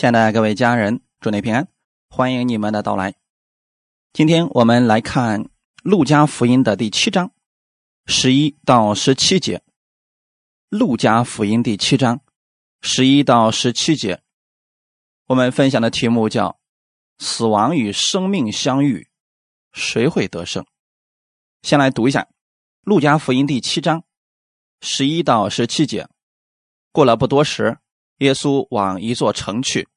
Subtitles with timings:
[0.00, 1.68] 亲爱的各位家人，祝你平安，
[2.08, 3.16] 欢迎你们的到来。
[4.14, 5.44] 今天我们来看
[5.82, 7.34] 《路加福音》的第七章
[8.06, 9.58] 十一到十七节。
[10.70, 12.22] 《路加福音》第七章
[12.80, 14.22] 十一到十七节，
[15.26, 16.58] 我们分享的题目叫
[17.20, 19.10] “死亡与生命相遇，
[19.74, 20.64] 谁会得胜？”
[21.60, 22.22] 先来读一下
[22.84, 24.02] 《路加福音》第七章
[24.80, 26.08] 十一到十七节。
[26.90, 27.76] 过了不多时。
[28.20, 29.88] 耶稣往一座城去，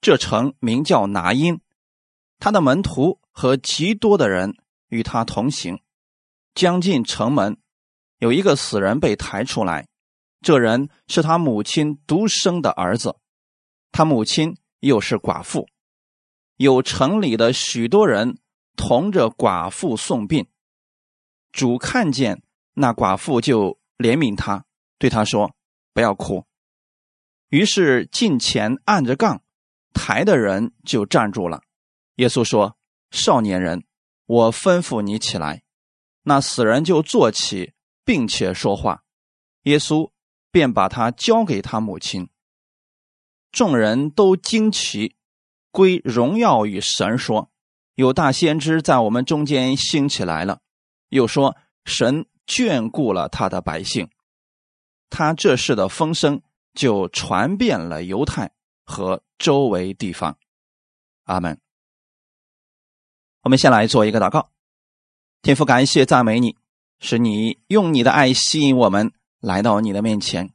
[0.00, 1.60] 这城名叫拿因，
[2.38, 4.56] 他的门徒和极多的人
[4.88, 5.80] 与他同行。
[6.52, 7.56] 将近城门，
[8.18, 9.86] 有一个死人被抬出来，
[10.40, 13.16] 这人是他母亲独生的儿子，
[13.92, 15.68] 他母亲又是寡妇。
[16.56, 18.38] 有城里的许多人
[18.74, 20.48] 同着寡妇送殡，
[21.52, 22.42] 主看见
[22.74, 24.64] 那寡妇就怜悯他，
[24.98, 25.54] 对他说
[25.94, 26.44] ：“不要哭。”
[27.50, 29.42] 于是近前按着杠
[29.92, 31.62] 抬的人就站住了。
[32.16, 32.76] 耶稣说
[33.10, 33.84] ：“少年人，
[34.26, 35.62] 我吩咐你起来。”
[36.22, 37.72] 那死人就坐起，
[38.04, 39.02] 并且说话。
[39.62, 40.10] 耶稣
[40.52, 42.28] 便把他交给他母亲。
[43.50, 45.16] 众人都惊奇，
[45.72, 47.50] 归荣耀与神，说
[47.96, 50.60] ：“有大先知在我们中间兴起来了。”
[51.10, 54.08] 又说：“神眷顾了他的百姓。”
[55.10, 56.42] 他这事的风声。
[56.80, 58.52] 就传遍了犹太
[58.86, 60.38] 和周围地方。
[61.24, 61.60] 阿门。
[63.42, 64.48] 我们先来做一个祷告，
[65.42, 66.56] 天父，感谢赞美你，
[66.98, 70.54] 是你用你的爱吸引我们来到你的面前。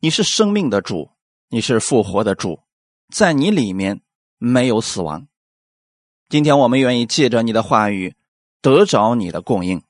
[0.00, 1.12] 你是生命的主，
[1.48, 2.64] 你是复活的主，
[3.14, 4.02] 在你里面
[4.38, 5.28] 没有死亡。
[6.28, 8.16] 今天我们愿意借着你的话语
[8.60, 9.80] 得着你的供应，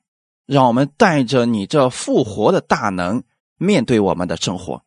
[0.45, 3.23] 让我们带着你这复活的大能
[3.57, 4.85] 面对我们的生活。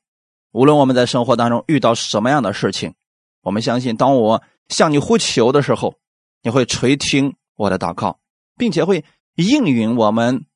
[0.57, 2.95] 无论我们在生活当中遇到什么样的事情，
[3.43, 5.99] 我们相信，当我向你呼求的时候，
[6.41, 8.21] 你会垂听我的祷告，
[8.57, 10.47] 并且会应允我们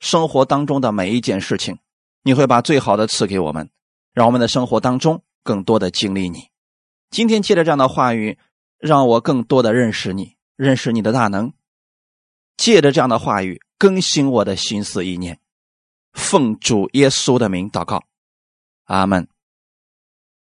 [0.00, 1.78] 生活当中的每一件事情。
[2.24, 3.70] 你会把最好的赐给我们，
[4.12, 6.48] 让我们的生活当中更多的经历你。
[7.10, 8.36] 今天借着这样的话语，
[8.80, 11.52] 让我更多的认识你，认识你的大能。
[12.56, 15.38] 借着这样的话语，更新我的心思意念。
[16.14, 18.02] 奉主耶稣的名祷告，
[18.86, 19.28] 阿门。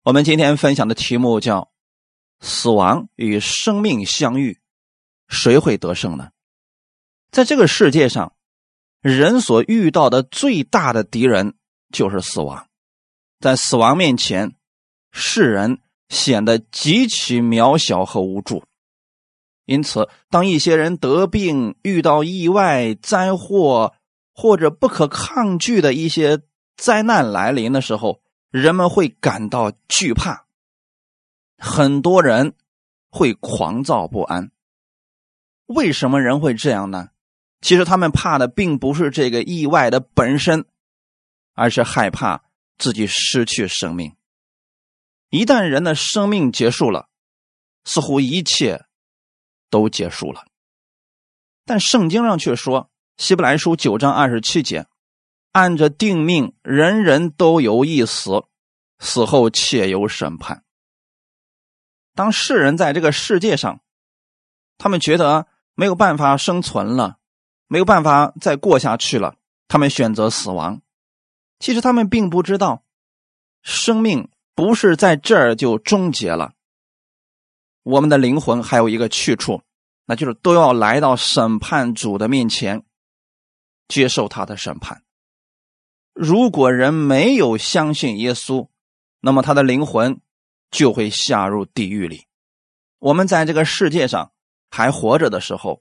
[0.03, 1.71] 我们今天分享的题目叫
[2.41, 4.59] “死亡与生命相遇，
[5.29, 6.31] 谁会得胜呢？”
[7.31, 8.33] 在这个世界上，
[9.03, 11.55] 人所遇到的最大的敌人
[11.93, 12.67] 就是死亡。
[13.41, 14.57] 在死亡面前，
[15.13, 18.65] 世人显得极其渺小和无助。
[19.67, 23.93] 因此，当一些人得病、遇到意外、灾祸
[24.33, 26.41] 或者不可抗拒的一些
[26.79, 30.47] 灾难来临的时候，人们会感到惧怕，
[31.57, 32.55] 很多人
[33.09, 34.51] 会狂躁不安。
[35.67, 37.11] 为什么人会这样呢？
[37.61, 40.65] 其实他们怕的并不是这个意外的本身，
[41.55, 42.43] 而是害怕
[42.77, 44.17] 自己失去生命。
[45.29, 47.09] 一旦人的生命结束了，
[47.85, 48.87] 似乎一切
[49.69, 50.47] 都结束了。
[51.65, 52.85] 但圣经上却说，
[53.17, 54.89] 《希伯来书》九章二十七节。
[55.53, 58.45] 按着定命，人人都有一死，
[58.99, 60.65] 死后且有审判。
[62.15, 63.81] 当世人在这个世界上，
[64.79, 67.19] 他们觉得没有办法生存了，
[67.67, 69.37] 没有办法再过下去了，
[69.69, 70.83] 他们选择死亡。
[71.59, 72.85] 其实他们并不知道，
[73.63, 76.55] 生命不是在这儿就终结了。
[77.83, 79.63] 我们的灵魂还有一个去处，
[80.07, 82.85] 那就是都要来到审判主的面前，
[83.89, 85.03] 接受他的审判。
[86.23, 88.69] 如果人没有相信耶稣，
[89.21, 90.21] 那么他的灵魂
[90.71, 92.27] 就会下入地狱里。
[92.99, 94.31] 我们在这个世界上
[94.71, 95.81] 还活着的时候，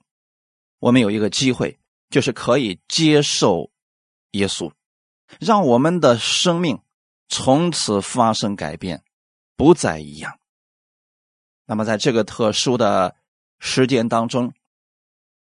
[0.80, 1.78] 我们有一个机会，
[2.10, 3.70] 就是可以接受
[4.32, 4.72] 耶稣，
[5.42, 6.80] 让我们的生命
[7.28, 9.04] 从此发生改变，
[9.58, 10.40] 不再一样。
[11.66, 13.14] 那么在这个特殊的
[13.60, 14.54] 时间当中，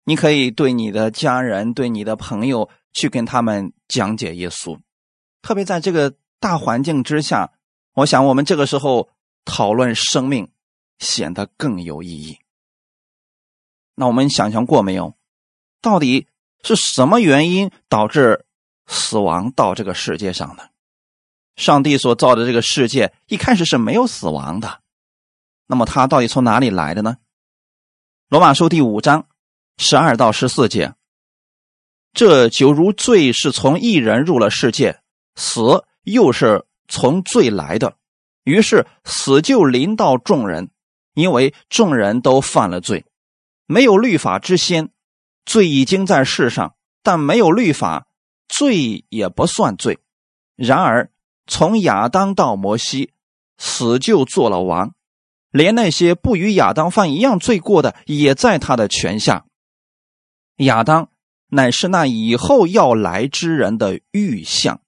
[0.05, 2.71] 你可以对你的家人、对你的朋友。
[2.93, 4.79] 去跟他们讲解耶稣，
[5.43, 7.53] 特别在这个大环境之下，
[7.95, 9.11] 我想我们这个时候
[9.45, 10.51] 讨论生命
[10.99, 12.39] 显得更有意义。
[13.95, 15.15] 那我们想象过没有？
[15.81, 16.27] 到底
[16.63, 18.45] 是什么原因导致
[18.87, 20.71] 死亡到这个世界上的？
[21.57, 24.81] 上帝所造的这个世界一开始是没有死亡的，
[25.67, 27.19] 那么它到底从哪里来的呢？
[28.29, 29.27] 罗马书第五章
[29.77, 30.95] 十二到十四节。
[32.13, 35.01] 这就如罪是从一人入了世界，
[35.37, 37.95] 死又是从罪来的，
[38.45, 40.71] 于是死就临到众人，
[41.15, 43.05] 因为众人都犯了罪。
[43.67, 44.91] 没有律法之先，
[45.45, 48.09] 罪已经在世上；但没有律法，
[48.49, 50.01] 罪也不算罪。
[50.57, 51.11] 然而
[51.47, 53.13] 从亚当到摩西，
[53.57, 54.95] 死就做了王，
[55.51, 59.45] 连那些不与亚当犯一样罪过的，也在他的权下。
[60.57, 61.09] 亚当
[61.51, 64.81] 乃是那以后要来之人的预象。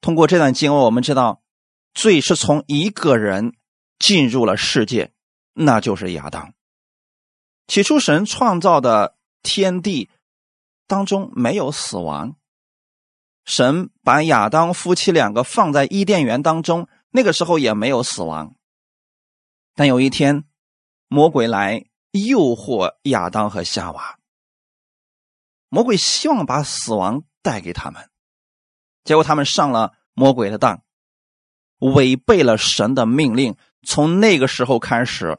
[0.00, 1.42] 通过这段经文，我们知道。
[1.94, 3.54] 罪是从一个人
[3.98, 5.10] 进入了世界，
[5.54, 6.54] 那就是亚当。
[7.66, 10.08] 起初，神创造的天地
[10.86, 12.36] 当中没有死亡。
[13.44, 18.54] 神把亚当夫妻两个放在伊甸园当中，那个时候也没有死亡。
[19.74, 20.44] 但有一天，
[21.08, 24.17] 魔鬼来诱惑亚当和夏娃，
[25.68, 28.08] 魔鬼希望把死亡带给他们，
[29.04, 30.82] 结果他们上了魔鬼的当。
[31.78, 35.38] 违背了神的命令，从那个时候开始，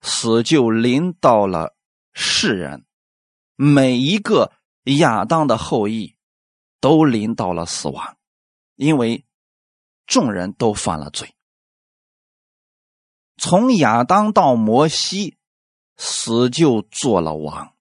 [0.00, 1.76] 死就临到了
[2.14, 2.86] 世人。
[3.54, 4.52] 每一个
[4.84, 6.16] 亚当的后裔
[6.80, 8.16] 都临到了死亡，
[8.76, 9.26] 因为
[10.06, 11.34] 众人都犯了罪。
[13.36, 15.36] 从亚当到摩西，
[15.96, 17.73] 死就做了王。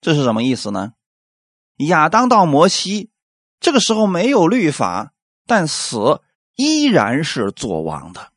[0.00, 0.92] 这是什么意思呢？
[1.76, 3.10] 亚当到摩西，
[3.60, 5.12] 这个时候没有律法，
[5.46, 6.22] 但死。
[6.56, 8.32] 依然是做王的，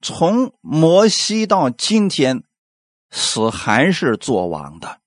[0.00, 2.44] 从摩西到今天，
[3.10, 5.02] 死还是做王的。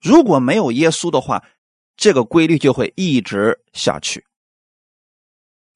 [0.00, 1.44] 如果没有耶稣的话，
[1.96, 4.26] 这个规律就会一直下去。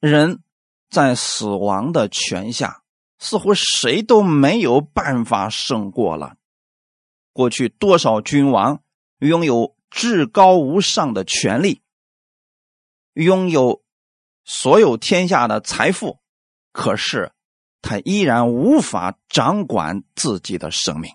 [0.00, 0.42] 人
[0.90, 2.82] 在死亡的权下，
[3.20, 6.34] 似乎谁都没有办法胜过了。
[7.38, 8.82] 过去多少君王
[9.20, 11.82] 拥有至高无上的权利，
[13.12, 13.80] 拥有。
[14.44, 16.18] 所有天下的财富，
[16.72, 17.32] 可是
[17.80, 21.14] 他依然无法掌管自己的生命。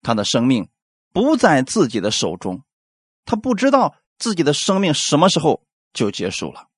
[0.00, 0.70] 他的生命
[1.12, 2.62] 不在自己的手中，
[3.26, 6.68] 他不知道自己的生命什么时候就结束了。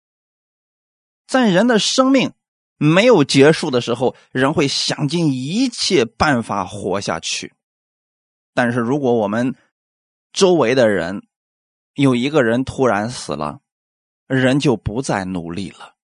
[1.29, 2.33] 在人的生命
[2.77, 7.53] 没有结束的时候，人会想尽一切办法活下去。
[8.57, 9.55] 但是如果我们
[10.33, 11.27] 周围的人
[11.93, 13.61] 有一个人突然死了，
[14.27, 15.95] 人就不再努力了。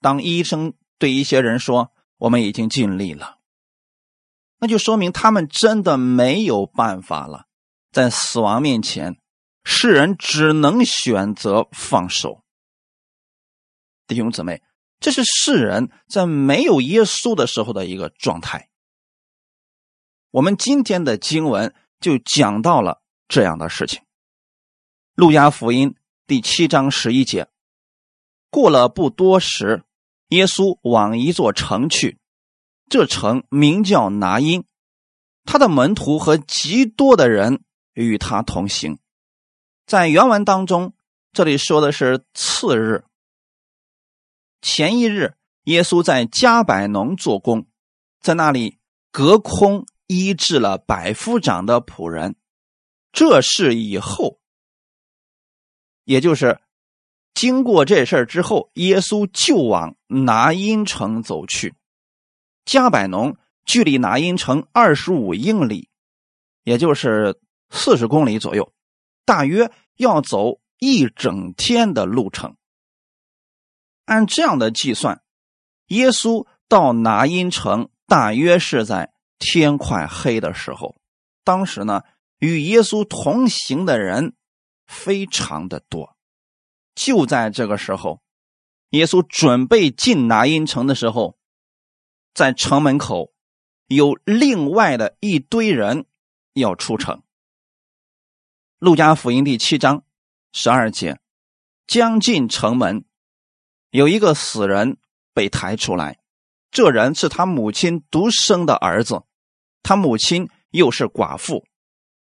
[0.00, 3.38] 当医生对一些人说“我们已经尽力了”，
[4.58, 7.46] 那就说明他们真的没有办法了。
[7.92, 9.20] 在死亡面前，
[9.62, 12.42] 世人只能选择放手。
[14.08, 14.64] 弟兄姊妹，
[14.98, 18.68] 这是世人在没有耶稣的时候的一个状态。
[20.30, 24.00] 我们今天的经文就讲到了这样的事情，
[25.14, 25.90] 《路加福音》。
[26.26, 27.48] 第七章十一节，
[28.50, 29.82] 过了不多时，
[30.28, 32.18] 耶稣往一座城去，
[32.90, 34.66] 这城名叫拿因，
[35.46, 37.64] 他的门徒和极多的人
[37.94, 38.98] 与他同行。
[39.86, 40.92] 在原文当中，
[41.32, 43.06] 这里说的是次日，
[44.60, 47.66] 前一日，耶稣在加百农做工，
[48.20, 48.78] 在那里
[49.10, 52.34] 隔空医治了百夫长的仆人。
[53.12, 54.40] 这事以后。
[56.02, 56.60] 也就是
[57.34, 61.74] 经过这事儿之后，耶稣就往拿因城走去。
[62.64, 65.90] 加百农距离拿因城二十五英里，
[66.64, 67.38] 也就是
[67.70, 68.72] 四十公里左右，
[69.24, 72.56] 大约要走一整天的路程。
[74.06, 75.22] 按这样的计算，
[75.88, 80.96] 耶稣到拿因城大约是在天快黑的时候。
[81.44, 82.02] 当时呢，
[82.38, 84.34] 与耶稣同行的人。
[84.90, 86.16] 非常的多，
[86.94, 88.22] 就在这个时候，
[88.88, 91.36] 耶稣准备进拿因城的时候，
[92.32, 93.34] 在城门口
[93.88, 96.06] 有另外的一堆人
[96.54, 97.22] 要出城。
[98.78, 100.04] 路加福音第七章
[100.52, 101.20] 十二节，
[101.86, 103.04] 将近城门，
[103.90, 104.96] 有一个死人
[105.34, 106.18] 被抬出来，
[106.70, 109.22] 这人是他母亲独生的儿子，
[109.82, 111.64] 他母亲又是寡妇，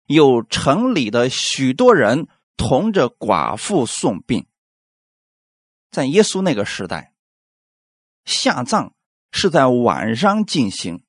[0.07, 2.29] 有城里的许多人。
[2.55, 4.47] 同着寡妇送殡，
[5.91, 7.13] 在耶稣那个时代，
[8.25, 8.95] 下葬
[9.33, 11.03] 是在晚上进行。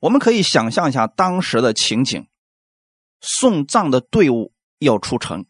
[0.00, 2.28] 我们可以想象一下当时的情景：
[3.22, 5.46] 送葬的队伍要出城，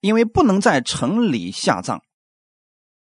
[0.00, 2.02] 因为不能在城里下葬，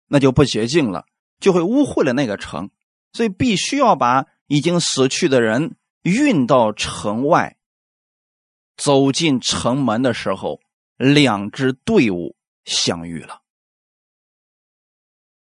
[0.08, 1.06] 那就不洁净了，
[1.40, 2.72] 就会污秽了那个城，
[3.14, 5.76] 所以必须要把已经死去的人
[6.06, 7.58] 运到城外。
[8.78, 10.62] 走进城门的时候。
[10.98, 13.42] 两支队伍相遇了。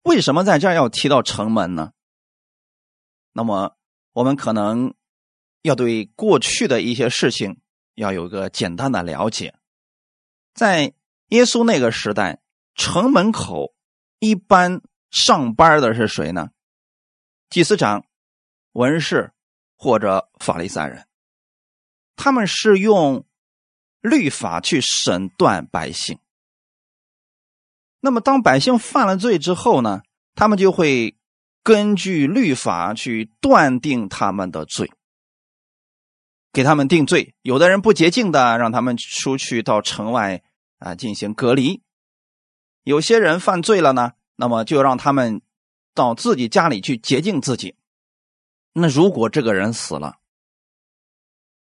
[0.03, 1.91] 为什么在这儿要提到城门呢？
[3.33, 3.75] 那么
[4.13, 4.95] 我们可能
[5.61, 7.59] 要对过去的一些事情
[7.93, 9.53] 要有个简单的了解。
[10.53, 10.93] 在
[11.27, 12.41] 耶稣那个时代，
[12.73, 13.75] 城门口
[14.19, 16.51] 一般上班的是谁呢？
[17.49, 18.05] 祭司长、
[18.71, 19.33] 文士
[19.83, 21.05] 或者法利赛人，
[22.15, 23.25] 他们是用
[23.99, 26.17] 律法去审断百姓。
[27.99, 30.01] 那么，当百姓犯了罪之后呢，
[30.35, 31.17] 他们就会
[31.61, 34.89] 根据律法去断定他们的罪，
[36.53, 37.35] 给他们定罪。
[37.41, 40.41] 有的人不洁净的，让他们出去到城外
[40.79, 41.81] 啊进行隔离；
[42.83, 45.41] 有些人犯罪了呢，那么就让他们。
[45.95, 47.75] 到自己家里去洁净自己。
[48.73, 50.17] 那如果这个人死了，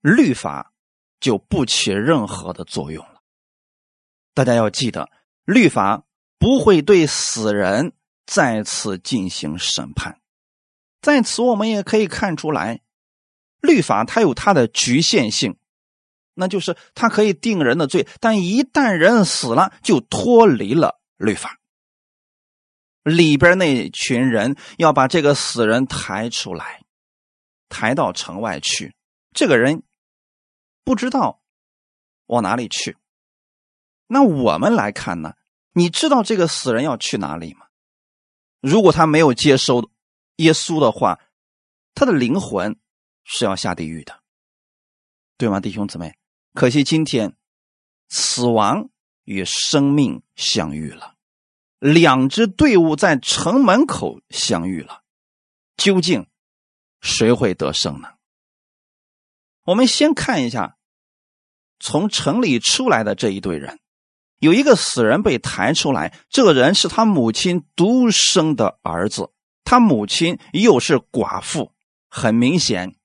[0.01, 0.74] 律法
[1.20, 3.22] 就不起任何的作用了。
[4.34, 5.10] 大家要记得，
[5.46, 6.04] 律法
[6.39, 7.94] 不会对死人
[8.25, 10.20] 再次进行审判。
[11.01, 12.82] 在此，我们也可以看出来，
[13.62, 15.58] 律法它有它的局限性，
[16.34, 21.60] 那就是它可以定人的罪，但一旦人死了，就脱离了律法。
[23.04, 26.84] 里边那群人要把这个死人抬出来，
[27.70, 28.96] 抬到城外去。
[29.34, 29.84] 这个人
[30.84, 31.42] 不知道
[32.26, 32.98] 往哪里去。
[34.08, 35.36] 那我们来看呢？
[35.74, 37.68] 你知道这个死人要去哪里吗？
[38.62, 39.92] 如果他没有接收
[40.38, 41.20] 耶稣的话，
[41.94, 42.80] 他的灵魂
[43.24, 44.24] 是要下地狱的，
[45.38, 46.18] 对吗，弟兄姊妹？
[46.54, 47.36] 可惜今天
[48.10, 48.90] 死亡
[49.26, 51.16] 与生命相遇了。
[51.80, 55.04] 两支队伍在城门口相遇了，
[55.76, 56.28] 究竟
[57.01, 58.10] 谁会得胜呢？
[59.66, 60.77] 我们先看一下
[61.80, 63.80] 从城里出来的这一队人，
[64.39, 69.32] 有一个死人被抬出来，这个人是他母亲独生的儿子，
[69.63, 71.74] 他母亲又是寡妇，
[72.10, 72.96] 很明显，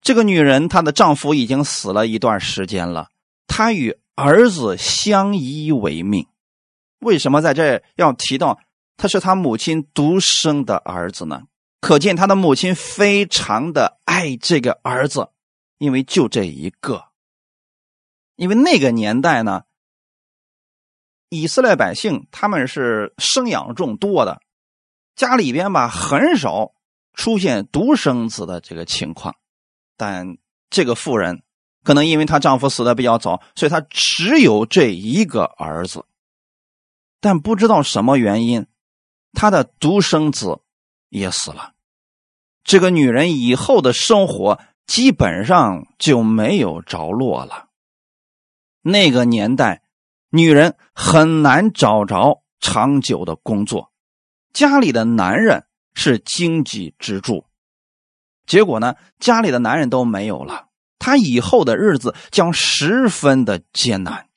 [0.00, 3.10] 这个女人她的丈夫已经死了一段时间了，
[3.46, 6.26] 她与儿子相依为命。
[7.00, 8.58] 为什么在这要提到
[8.96, 11.42] 他是他母亲独生的儿子呢？
[11.86, 15.28] 可见他的母亲非常的爱这个儿子，
[15.78, 17.04] 因为就这一个。
[18.34, 19.62] 因为那个年代呢，
[21.28, 24.42] 以色列百姓他们是生养众多的，
[25.14, 26.72] 家里边吧很少
[27.12, 29.36] 出现独生子的这个情况。
[29.96, 30.38] 但
[30.68, 31.44] 这个妇人
[31.84, 36.04] 可能因为她丈夫死的比较早，所以她只有这一个儿子。
[37.20, 38.66] 但不知道什么原因，
[39.34, 40.58] 她的独生子
[41.10, 41.74] 也死了。
[42.66, 47.68] 这个女人以后的生活基本上就没有着落了。
[48.82, 49.82] 那个年代，
[50.30, 53.92] 女人很难找着长久的工作，
[54.52, 57.46] 家里的男人是经济支柱。
[58.46, 60.66] 结果呢，家里的男人都没有了，
[60.98, 64.28] 她以后的日子将十分的艰难。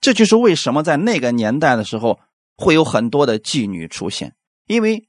[0.00, 2.20] 这就是为什么在那个年代的时候
[2.56, 4.36] 会有很多的妓女出现，
[4.68, 5.08] 因为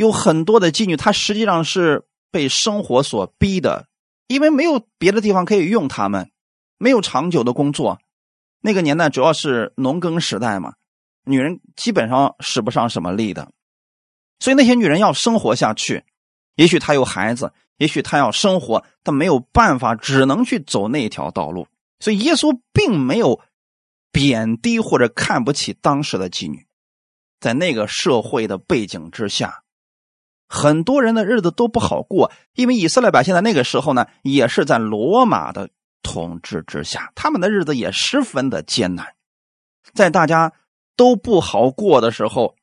[0.00, 3.86] 有很多的妓女，她实际上是被生活所逼的，
[4.28, 6.30] 因为没有别的地方可以用她们，
[6.78, 7.98] 没有长久的工作。
[8.62, 10.72] 那个年代主要是农耕时代嘛，
[11.24, 13.52] 女人基本上使不上什么力的，
[14.38, 16.02] 所以那些女人要生活下去，
[16.54, 21.68] 也许她有孩子，也许她要生活，她没有办法，只能去走那条道路。
[21.98, 23.40] 所以耶稣并没有。
[24.12, 26.66] 贬低或者看不起当时的妓女，
[27.38, 29.62] 在那个社会的背景之下，
[30.50, 32.32] 很多人的日子都不好过。
[32.54, 35.70] 因为以色列百姓在那个时候呢，也是在罗马的
[36.02, 39.14] 统治之下，他们的日子也十分的艰难。
[39.94, 40.52] 在大家
[40.96, 42.56] 都不好过的时候，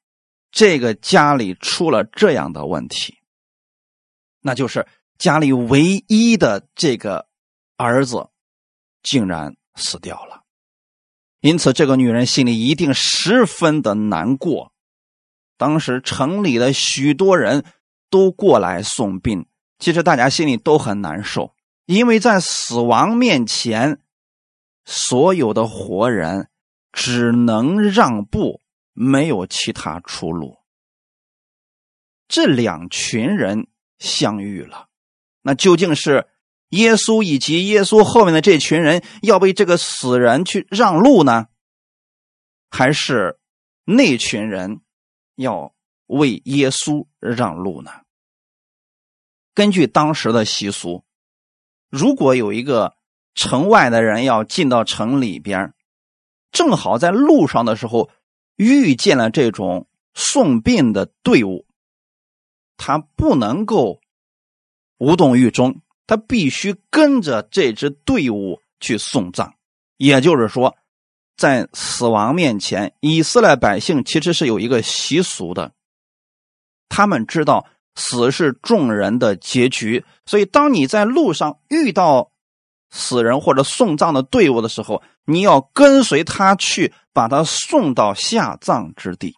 [0.51, 3.17] 这个家里出了这样的问题，
[4.41, 4.85] 那就是
[5.17, 7.27] 家里唯一的这个
[7.77, 8.27] 儿子
[9.01, 10.43] 竟然死掉了。
[11.39, 14.73] 因此，这个女人心里一定十分的难过。
[15.57, 17.65] 当时城里的许多人
[18.09, 19.45] 都过来送殡，
[19.79, 21.53] 其实大家心里都很难受，
[21.85, 23.99] 因为在死亡面前，
[24.85, 26.49] 所有的活人
[26.91, 28.61] 只能让步，
[28.93, 30.57] 没有其他出路。
[32.27, 34.87] 这两群人相遇了，
[35.41, 36.27] 那究竟是？
[36.71, 41.45] 耶稣以及耶稣后面的这群人要为这个死人去让路呢，
[42.69, 43.39] 还是
[43.85, 44.81] 那群人
[45.37, 45.73] 要
[46.07, 47.91] 为耶稣让路呢？
[49.53, 51.03] 根据当时的习俗，
[51.89, 52.95] 如果有一个
[53.33, 55.73] 城外的人要进到城里边，
[56.51, 58.09] 正好在路上的时候
[58.55, 61.65] 遇见了这种送殡的队伍，
[62.77, 64.01] 他不能够
[64.97, 69.55] 无动于衷，他必须跟着这支队伍去送葬。
[69.97, 70.75] 也就是说，
[71.37, 75.71] 在死亡面前，以色列百姓其实是有一个习俗的，
[76.89, 82.31] 他们知道死是众人的结局，所以当你在路上遇到
[82.89, 89.35] 死人或者送葬的队伍的时候，你要跟随他去，把他送到下葬之地。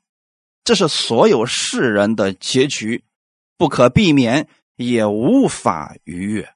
[0.63, 3.03] 这是所有世人的结局，
[3.57, 6.53] 不可避免，也无法逾越。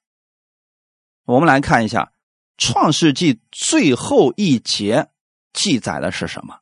[1.26, 2.12] 我们来看一下。
[2.56, 5.10] 创世纪最后一节
[5.54, 6.60] 记载的是什么？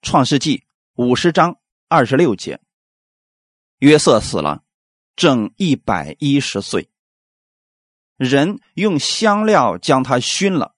[0.00, 1.58] 创世纪五十章
[1.88, 2.60] 二十六节，
[3.78, 4.62] 约瑟死了，
[5.16, 6.88] 正一百一十岁。
[8.16, 10.74] 人用香料将他熏了，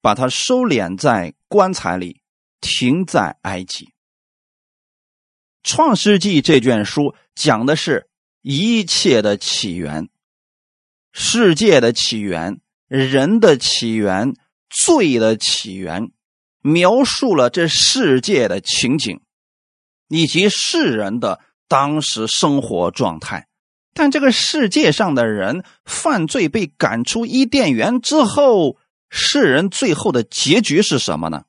[0.00, 2.22] 把他收敛在棺材里，
[2.60, 3.92] 停在埃及。
[5.62, 10.08] 创世纪这卷书讲的是一切的起源，
[11.12, 12.60] 世界的起源。
[12.86, 14.36] 人的起源、
[14.74, 16.10] 罪的起源，
[16.60, 19.20] 描述了这世界的情景，
[20.08, 23.48] 以及世人的当时生活状态。
[23.92, 28.76] 但这个世界上的人犯罪被赶出伊甸园之后，
[29.08, 31.44] 世人最后的结局是什么呢？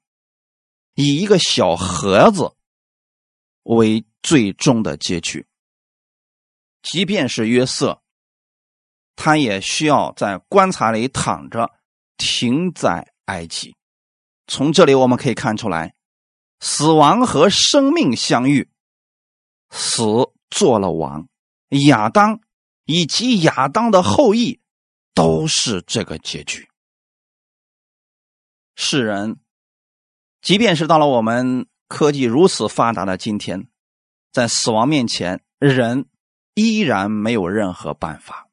[0.94, 2.53] 以一个小盒子
[3.63, 5.48] 为最终的结局。
[6.84, 8.01] 即便是约瑟。
[9.17, 11.72] 他也需要在棺材里躺着，
[12.17, 13.75] 停在埃及。
[14.48, 15.96] 从这里我们可以看出来，
[16.60, 18.70] 死亡和生命相遇，
[19.70, 20.03] 死
[20.50, 21.27] 做了王，
[21.88, 22.39] 亚当
[22.86, 24.60] 以及亚当的后裔
[25.13, 26.70] 都是这个结局。
[28.75, 29.39] 世人，
[30.41, 33.67] 即便是到了我们科技如此发达的今天，
[34.32, 36.08] 在死亡面前，人
[36.53, 38.48] 依然没有任何办法。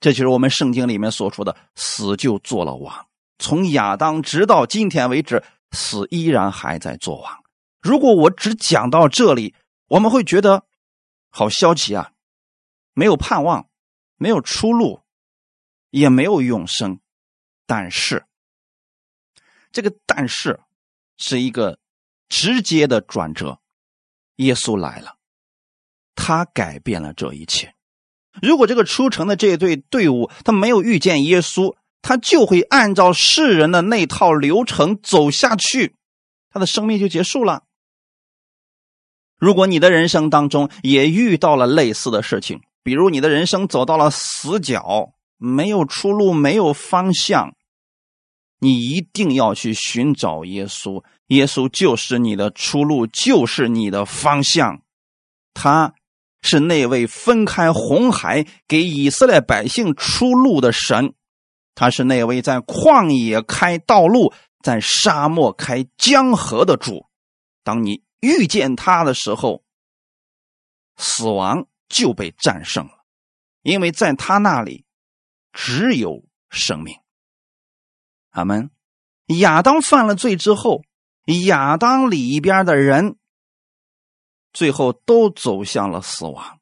[0.00, 3.06] 这就是我们圣经里面所说的“死就做了王”。
[3.38, 5.42] 从亚当直到今天为止，
[5.72, 7.44] 死依然还在做王。
[7.80, 9.54] 如果我只讲到这里，
[9.88, 10.64] 我们会觉得
[11.28, 12.12] 好消极啊，
[12.94, 13.68] 没有盼望，
[14.16, 15.02] 没有出路，
[15.90, 17.00] 也没有永生。
[17.66, 18.26] 但是，
[19.72, 20.60] 这个“但是”
[21.16, 21.78] 是一个
[22.28, 23.60] 直接的转折。
[24.36, 25.16] 耶稣来了，
[26.14, 27.74] 他改变了这一切。
[28.42, 35.96] 如果这个出城的这一队队伍他没有遇见耶稣，他就会按照世人的那套流程走下去，
[36.50, 37.62] 他的生命就结束了。
[39.38, 47.54] 如果你的人生当中也遇到了类似的事情，比如你的人生走到了死角，没有出路，没有方向，
[48.58, 54.82] 你一定要去寻找耶稣，耶稣就是你的出路，就是你的方向，
[55.54, 55.94] 他。
[56.46, 61.14] 是那位分开红海给以色列百姓出路的神，
[61.74, 64.32] 他是那位在旷野开道路、
[64.62, 67.06] 在沙漠开江河的主。
[67.62, 69.64] 当你遇见他的时候，
[70.96, 73.04] 死亡就被战胜了，
[73.62, 74.84] 因为在他那里
[75.52, 76.98] 只有生命。
[78.30, 78.70] 阿门。
[79.40, 80.82] 亚当犯了罪之后，
[81.46, 83.16] 亚当里边的人。
[84.52, 86.60] 最后都走向了死亡，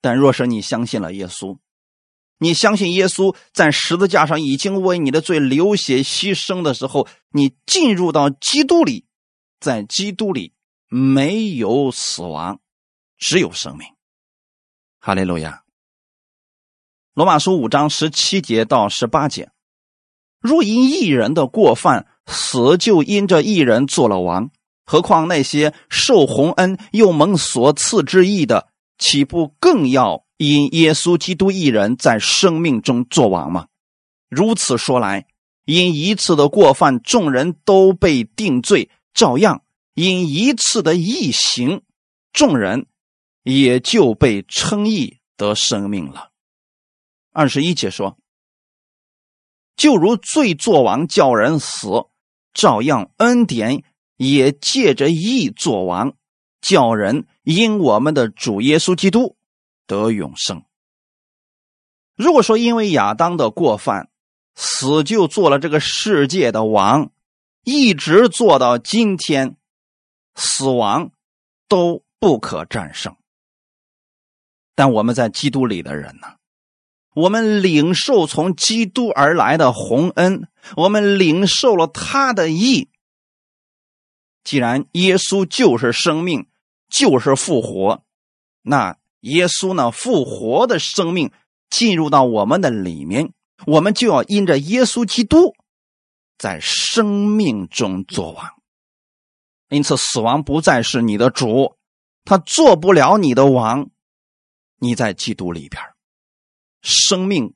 [0.00, 1.58] 但若是你相信了耶稣，
[2.38, 9.06] 你相信耶稣在十字架上已经为你的罪流血牺牲的时候，你进入到基督里，
[9.58, 10.52] 在基督里
[10.88, 12.60] 没有死亡，
[13.16, 13.88] 只有生命。
[15.00, 15.62] 哈利路亚。
[17.14, 19.50] 罗马书五章十七节到十八节，
[20.38, 24.50] 若因一人的过犯，死就因这一人做了王。
[24.84, 28.68] 何况那些受洪恩又蒙所赐之意的，
[28.98, 33.68] 岂不更要因耶稣基督一人在生命中作王吗？
[34.28, 35.26] 如此说来，
[35.64, 39.62] 因一次的过犯，众人都被定罪；照样
[39.94, 41.82] 因一次的异行，
[42.32, 42.86] 众人
[43.42, 46.30] 也就被称义得生命了。
[47.32, 48.18] 二十一节说
[49.76, 51.88] ：“就如罪作王叫人死，
[52.52, 53.84] 照样恩典。”
[54.18, 56.14] 也借着义作王，
[56.62, 59.35] 叫人因我们的主耶稣基督
[59.86, 60.64] 得永生。
[62.14, 64.08] 如果说因为亚当的过犯，
[64.54, 67.10] 死就做了这个世界的王，
[67.62, 69.56] 一直做到今天，
[70.34, 71.10] 死亡
[71.68, 73.16] 都不可战胜。
[74.74, 76.36] 但我们在基督里的人呢？
[77.14, 82.90] 我们领受从基督而来的洪恩，我们领受了他的义。
[84.44, 86.46] 既然耶稣就是生命，
[86.88, 88.04] 就是复活。
[88.60, 89.90] 那耶稣呢？
[89.90, 91.30] 复活的生命
[91.68, 93.32] 进入到我们的里面，
[93.66, 95.54] 我们就要因着耶稣基督
[96.38, 98.52] 在生命中作王。
[99.68, 101.76] 因此，死亡不再是你的主，
[102.24, 103.90] 他做不了你的王。
[104.78, 105.82] 你在基督里边，
[106.82, 107.54] 生命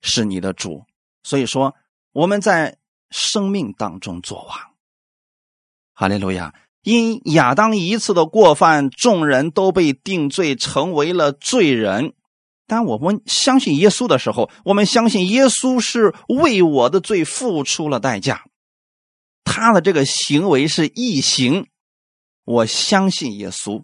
[0.00, 0.84] 是你的主。
[1.22, 1.74] 所以说，
[2.12, 2.78] 我们在
[3.10, 4.56] 生命当中作王。
[5.92, 6.54] 哈利路亚！
[6.82, 12.14] 因亚当一次的过犯，众人都被定罪，成为了罪人。
[12.66, 18.44] 当我们相信耶稣的时候，我们相信耶稣是为我的罪付出了代价。
[19.42, 21.66] 他的这个行为是义行，
[22.44, 23.82] 我相信耶稣，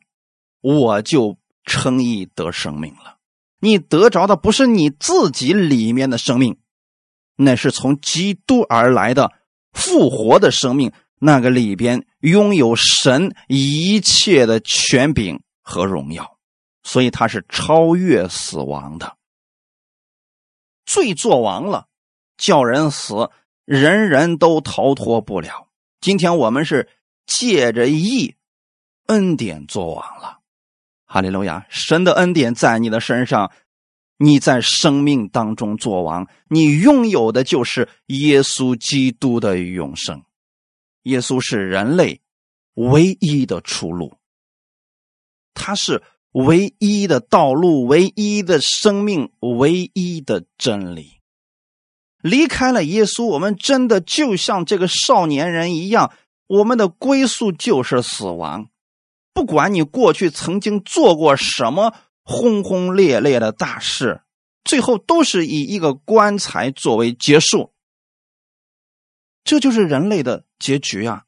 [0.61, 3.17] 我就称义得生命了。
[3.59, 6.59] 你得着的不是你自己里面的生命，
[7.37, 9.33] 那是从基督而来的
[9.73, 10.93] 复活的生命，
[11.25, 16.37] 那个里边拥有神一切的权柄和荣耀，
[16.83, 19.17] 所以他是超越死亡的。
[20.85, 21.89] 罪作王了，
[22.37, 23.31] 叫人死。
[23.65, 25.69] 人人都逃脱不了。
[25.99, 26.91] 今天我们是
[27.25, 28.35] 借着义
[29.07, 30.41] 恩典作王了，
[31.07, 31.65] 哈利路亚！
[31.71, 33.51] 神的恩典在你的身上，
[34.19, 40.23] 你在生命当中作王，你拥有的就是耶稣基督的永生。
[41.05, 42.21] 耶稣是人类
[42.75, 44.19] 唯一的出路，
[45.55, 51.21] 他是唯一的道路，唯一的生命，唯一的真理。
[52.21, 56.13] 离开了耶稣，我们真的就像这个少年人一样，
[56.47, 58.69] 我们的归宿就是死亡。
[59.33, 64.23] 不管你过去曾经做过什么轰轰烈烈的大事，
[64.65, 67.73] 最后都是以一个棺材作为结束。
[69.45, 71.25] 这就是人类的结局啊！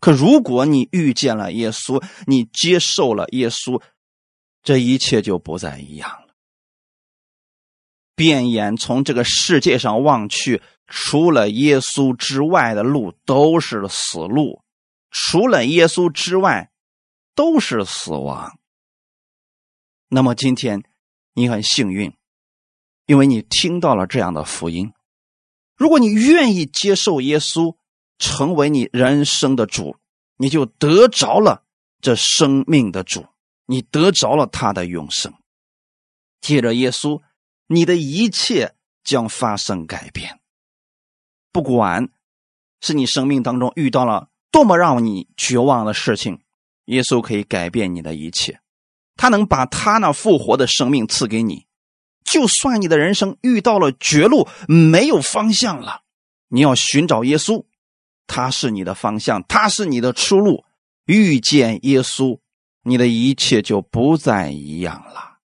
[0.00, 3.80] 可如果你遇见了耶稣，你接受了耶稣，
[4.64, 6.34] 这一切就不再一样了。
[8.16, 14.64] 变眼从这个世界上望去，除了耶稣之外的路都是死路，
[15.08, 16.72] 除了耶稣之外
[17.36, 18.58] 都是死亡。
[20.08, 20.82] 那么今天
[21.34, 22.12] 你很幸运，
[23.06, 24.92] 因为你听到了这样的福音。
[25.76, 27.76] 如果你愿意接受耶稣
[28.18, 29.96] 成为你人生的主，
[30.36, 31.64] 你就得着了
[32.00, 33.26] 这生命的主，
[33.66, 35.32] 你得着了他的永生。
[36.40, 37.20] 借着耶稣。
[37.70, 40.40] 你的一切将发生改变，
[41.52, 42.08] 不管
[42.80, 46.40] 是你生命当中遇到了多么让你绝望的事情，
[46.86, 48.62] 耶稣可以改变你的一切，
[49.16, 51.66] 他能把他那复活的生命赐给你。
[52.24, 56.04] 就算你的人生遇到了绝路，没有方向了，
[56.48, 57.66] 你要寻找耶稣，
[58.28, 60.64] 他是你的方向，他是你的出路。
[61.06, 62.38] 遇见耶稣，
[62.84, 65.38] 你的一切就不再一样了。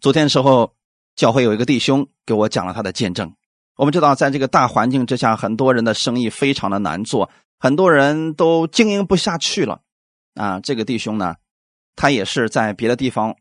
[0.00, 0.72] 昨天时候。
[1.16, 3.32] 教会有一个弟兄给我讲了他的见证。
[3.76, 9.80] 我们知道，在这个大环境之下，很多人的生意非常的难做，很多人都经营不下去了。
[10.34, 11.36] 啊，这个弟兄呢，
[11.94, 13.36] 他也是在别的地方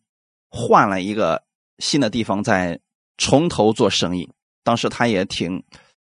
[0.52, 1.42] 换了一个
[1.80, 2.80] 新的地方，在
[3.18, 4.30] 从头做生意。
[4.64, 5.64] 当时他也挺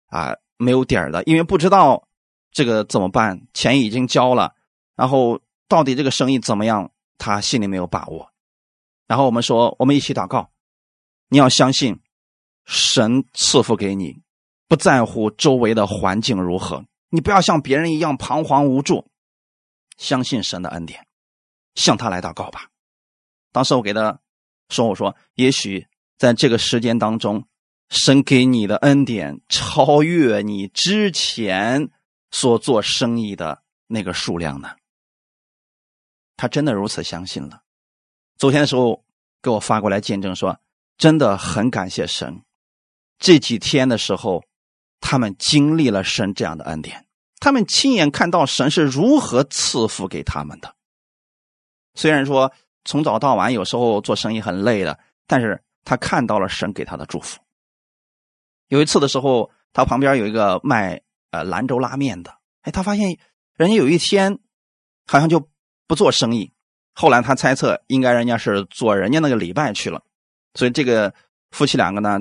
[0.07, 2.09] 啊没有底儿的，因为不知道
[2.53, 4.55] 这个怎么办，钱已经交了，
[4.95, 8.31] 然后到底这个生意怎么样，他心里没有把握。
[9.09, 10.51] 然后我们说，我们一起祷告。
[11.29, 12.01] 你要相信，
[12.67, 14.21] 神赐福给你，
[14.69, 16.85] 不在乎周围的环境如何。
[17.09, 19.07] 你不要像别人一样彷徨无助，
[19.97, 21.07] 相信神的恩典，
[21.75, 22.69] 向他来祷告吧。
[23.51, 24.21] 当时我给他
[24.69, 25.87] 说：“我说，也许
[26.19, 27.47] 在这个时间当中，
[27.89, 31.91] 神给你的恩典超越你之前
[32.33, 34.71] 所做生意的那个数量呢。”
[36.37, 37.63] 他真的如此相信了。
[38.37, 39.05] 昨天的时候
[39.41, 40.59] 给我发过来见证说。
[40.99, 42.45] 真的很感谢神，
[43.19, 44.45] 这几天的时候，
[45.01, 47.09] 他们经历了神这样的恩典，
[47.41, 50.77] 他们亲眼看到神是如何赐福给他们的。
[51.95, 52.53] 虽然说
[52.85, 57.41] 从早到晚有时候做生意很累的，但是他看到了神给他的祝福。
[58.69, 63.19] 有一次的时候，他旁边有一个卖呃兰州拉面的，哎，他发现
[63.57, 64.39] 人家有一天
[65.07, 65.49] 好像就
[65.89, 66.53] 不做生意，
[66.95, 70.03] 后来他猜测应该人家是做人家那个礼拜去了。
[70.55, 71.13] 所以这个
[71.51, 72.21] 夫妻两个呢，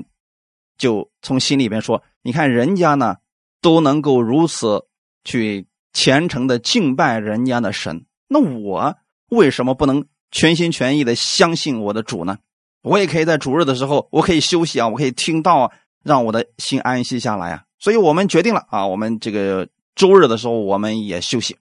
[0.77, 3.17] 就从心里边说：“你看人家呢，
[3.61, 4.87] 都能够如此
[5.23, 8.97] 去虔诚的敬拜人家的神，那我
[9.29, 12.39] 为什么不能全心全意的相信我的主呢？
[12.81, 15.71] 我也可以在主日的时候，我可以休息啊，我可以听到啊，
[16.03, 17.65] 让我的心安息下来啊。
[17.81, 21.57] 所以我们决定了啊，我们这个周日的时候我们也休息，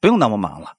[0.00, 0.76] 不用那么忙了。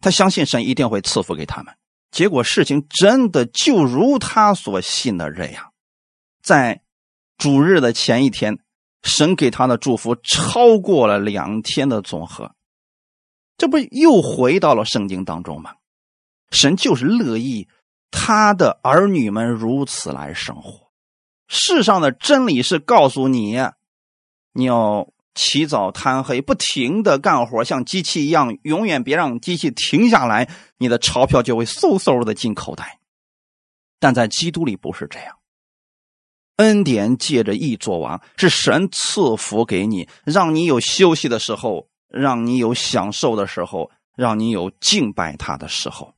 [0.00, 1.74] 他相信神一定会赐福给他们。
[2.10, 5.72] 结果事情真的就如他所信的这样，
[6.42, 6.82] 在
[7.38, 8.58] 主日的前一天，
[9.02, 12.56] 神给他的祝福超过了两天的总和。
[13.56, 15.76] 这不又回到了圣经当中吗？
[16.50, 17.68] 神就是乐意
[18.10, 20.89] 他的儿女们如此来生活。
[21.50, 23.60] 世上的真理是告诉你，
[24.54, 25.06] 你要。
[25.32, 32.98] 起早贪黑，不停的干活，像机器一样，永远别让机器停下来，你的钞票就会嗖嗖的进口袋。
[34.00, 35.36] 但在基督里不是这样，
[36.56, 46.12] 恩典借着义作王，是神赐福给你，让你有休息的时候，让你有享受的时候，让你有敬拜他的时候。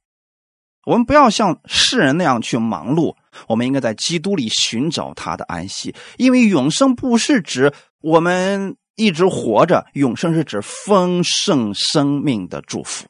[0.86, 3.14] 我们不要像世人那样去忙碌，
[3.48, 8.76] 我们应该在基督里寻找他的安息，因为永生不是指我们。
[8.94, 13.06] 一直活着，永生是指丰盛生命的祝福。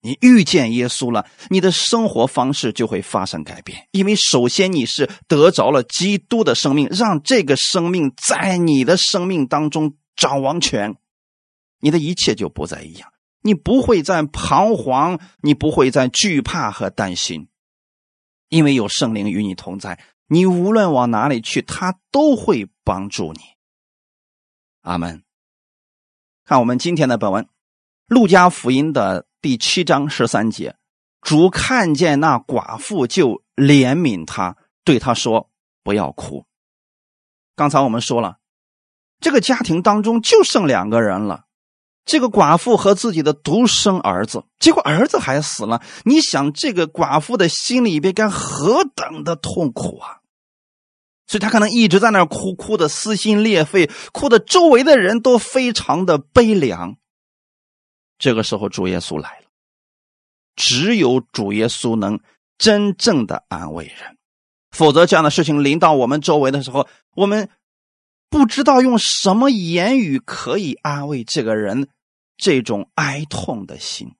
[0.00, 10.96] 你遇见耶稣了，你的生活方式就会发生改变，因为首先你是得着了基督的生命，让这个生命在你的生命当中掌王权，
[11.80, 13.08] 你的一切就不再一样。
[13.42, 17.46] 你不会再彷徨，你不会再惧怕和担心，
[18.52, 23.40] 因为有圣灵与你同在，你无论往哪里去，他都会帮助你。
[24.82, 25.22] 阿门。
[26.44, 27.44] 看我们今天的本文，
[28.08, 30.76] 《路加福音》的第七章十三节，
[31.22, 35.48] 主看见那寡妇就怜悯他，对他说
[35.82, 36.44] ：“不要哭。”
[37.56, 38.36] 刚才我们说了，
[39.18, 41.46] 这个家庭当中就剩两个人了，
[42.04, 45.80] 这个寡妇和自己的独生儿子，结果儿子还死了。
[46.04, 50.18] 你想，这个寡妇的心里边该何等的痛苦啊！
[51.26, 56.96] 所以她可能一直在那儿哭，哭的撕心裂肺，哭的周围的人都非常的悲凉。
[58.18, 59.46] 这个时候，主耶稣来了，
[60.56, 62.20] 只有主耶稣能
[62.58, 64.18] 真正的安慰人，
[64.70, 67.48] 否则这样的事情临到我们周围的时候，我们
[68.32, 71.90] 不知道用什么言语可以安慰这个人
[72.38, 74.14] 这种哀痛的心。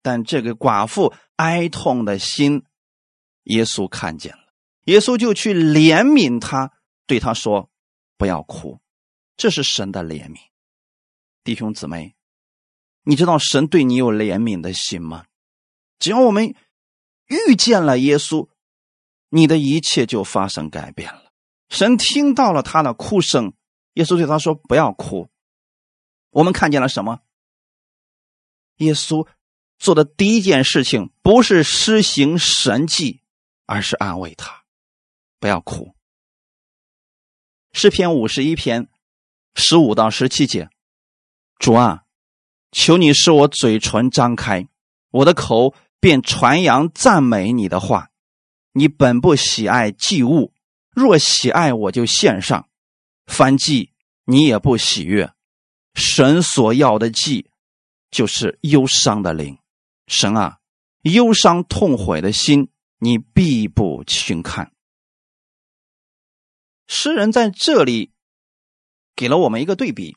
[0.00, 2.62] 但这个寡妇哀痛的心，
[3.42, 4.54] 耶稣看见了。
[4.84, 6.72] 耶稣就去怜悯他，
[7.06, 7.68] 对他说
[8.16, 8.78] ：“不要哭。”
[9.36, 10.38] 这是神的怜悯，
[11.42, 12.14] 弟兄姊妹，
[13.02, 15.26] 你知道神对你有怜悯的心吗？
[15.98, 16.54] 只要我们
[17.26, 18.48] 遇见了耶稣，
[19.30, 21.27] 你的一切就发生改变了。
[21.68, 23.52] 神听到了他的哭声，
[23.94, 25.28] 耶稣对他说：“不要哭。”
[26.30, 27.20] 我们看见了什么？
[28.76, 29.26] 耶稣
[29.78, 33.22] 做的第一件事情不是施行神迹，
[33.66, 34.64] 而是安慰他。
[35.40, 35.94] 不要哭。
[37.72, 38.88] 诗篇五十一篇
[39.54, 40.68] 十五到十七节，
[41.58, 42.04] 主啊，
[42.72, 44.68] 求你使我嘴唇张开，
[45.10, 48.10] 我的口便传扬赞美你的话。
[48.72, 50.52] 你本不喜爱祭物，
[50.98, 52.68] 若喜爱，我就献上。
[53.26, 53.92] 凡祭
[54.24, 55.32] 你也不喜悦。
[55.94, 57.50] 神所要的祭，
[58.10, 59.58] 就是忧伤的灵。
[60.06, 60.58] 神啊，
[61.02, 64.72] 忧伤痛悔的心，你必不轻看。
[66.86, 68.12] 诗人在这里
[69.14, 70.16] 给了我们一个对比，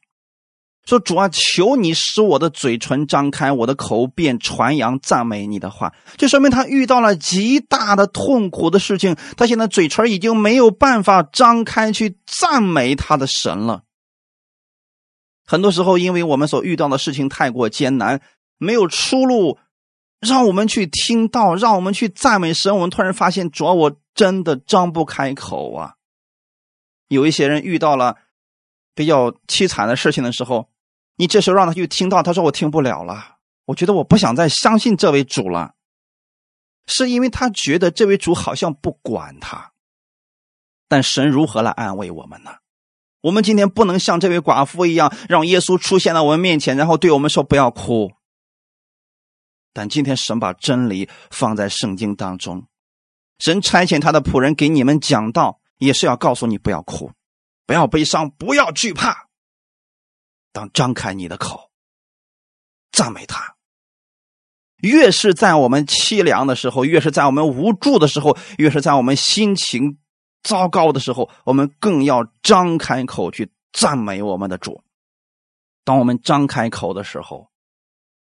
[0.85, 13.83] 说：“主啊，求你使我的嘴唇张开，我的口便传扬赞美你的话。”这说明他遇到了极大的痛苦的事情，他现在嘴唇已经没有办法张开去赞美他的神了。
[15.45, 18.21] 很多时候，因为我们所遇到的事情太过艰难，
[18.57, 19.59] 没有出路，
[20.19, 25.95] 让我们去听到，让我们去赞美神，我们突然发现，主啊，我真的张不开口啊。
[27.09, 28.17] 有一些人遇到了
[28.95, 30.69] 比较凄惨的事情的时候，
[31.15, 35.73] 你这时候让他去听到，他说我听不了了，我觉得我不想再相信这位主了，
[36.87, 39.71] 是因为他觉得这位主好像不管他。
[40.87, 42.51] 但神如何来安慰我们呢？
[43.21, 48.11] 我们今天不能像这位寡妇一样，让耶稣出现在我们面前，然后对我们说不要哭。
[49.73, 52.67] 但今天神把真理放在圣经当中，
[53.39, 55.59] 神差遣他的仆人给你们讲道。
[55.81, 57.11] 也是要告诉你不要哭，
[57.65, 59.29] 不要悲伤，不要惧怕。
[60.51, 61.71] 当张开你的口，
[62.91, 63.55] 赞美他。
[64.77, 69.99] 越是在我们凄凉的时候，越是在我们无助的时候，越是在我们心情
[70.43, 74.83] 糟糕的时候，我们更要张开口去赞美我们的主。
[75.83, 77.51] 当我们张开口的时候，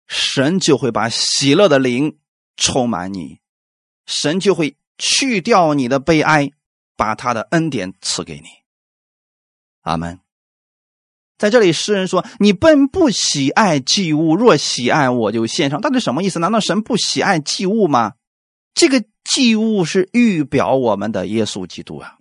[0.07, 2.19] 神就会把喜乐的灵
[2.57, 3.41] 充满你，
[4.07, 6.53] 神就会去掉你的悲哀。
[6.95, 8.49] 把他的恩典赐给你，
[9.81, 10.21] 阿门。
[11.43, 16.39] 在这里，诗人说：“你本不喜爱祭物，若喜爱，我就献上。”到底什么意思？
[16.39, 18.13] 难道神不喜爱祭物吗？
[18.75, 22.19] 这个祭物是预表我们的耶稣基督啊。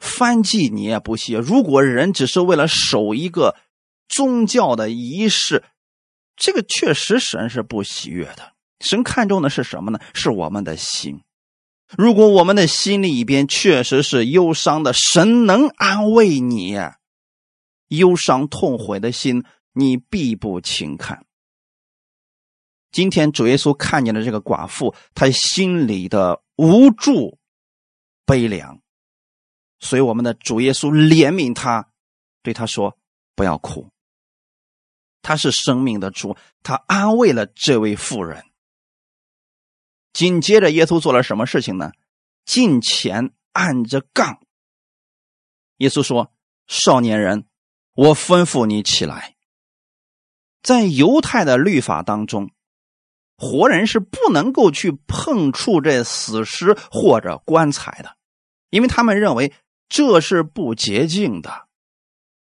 [0.00, 1.34] 翻祭你也不喜。
[1.34, 3.54] 如果人只是为了守一个
[4.08, 5.62] 宗教的仪式，
[6.34, 8.52] 这个确实神是不喜悦的。
[8.80, 10.00] 神看重的是什么呢？
[10.12, 11.20] 是我们的心。
[11.96, 16.76] 如果我们的心里边确实是忧伤的，神能安慰你。
[17.88, 21.24] 忧伤痛悔的心，你必不轻看。
[22.90, 27.38] 今天主耶稣看见了这个寡妇，她心里的无助、
[28.24, 28.80] 悲凉，
[29.78, 31.90] 所以我们的主耶稣怜悯他，
[32.42, 32.96] 对他说
[33.36, 33.88] ：“不要哭。”
[35.22, 38.44] 他是生命的主，他安慰了这位妇人。
[40.16, 41.92] 紧接着，耶稣做了什么事情呢？
[42.46, 44.40] 近前按着杠。
[45.76, 46.32] 耶稣说
[46.66, 47.44] ：“少年人，
[47.94, 49.34] 我吩咐你起来。”
[50.64, 52.50] 在犹太的律法当中，
[53.36, 58.16] 活人是不能够去碰触这死尸或者棺材的，
[58.70, 59.52] 因为他们认为
[59.86, 61.66] 这是不洁净的。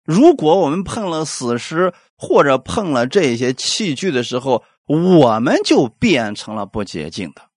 [0.04, 7.50] 如果我们碰了死尸或者碰了这些器具的时候，我们就变成了不洁净的。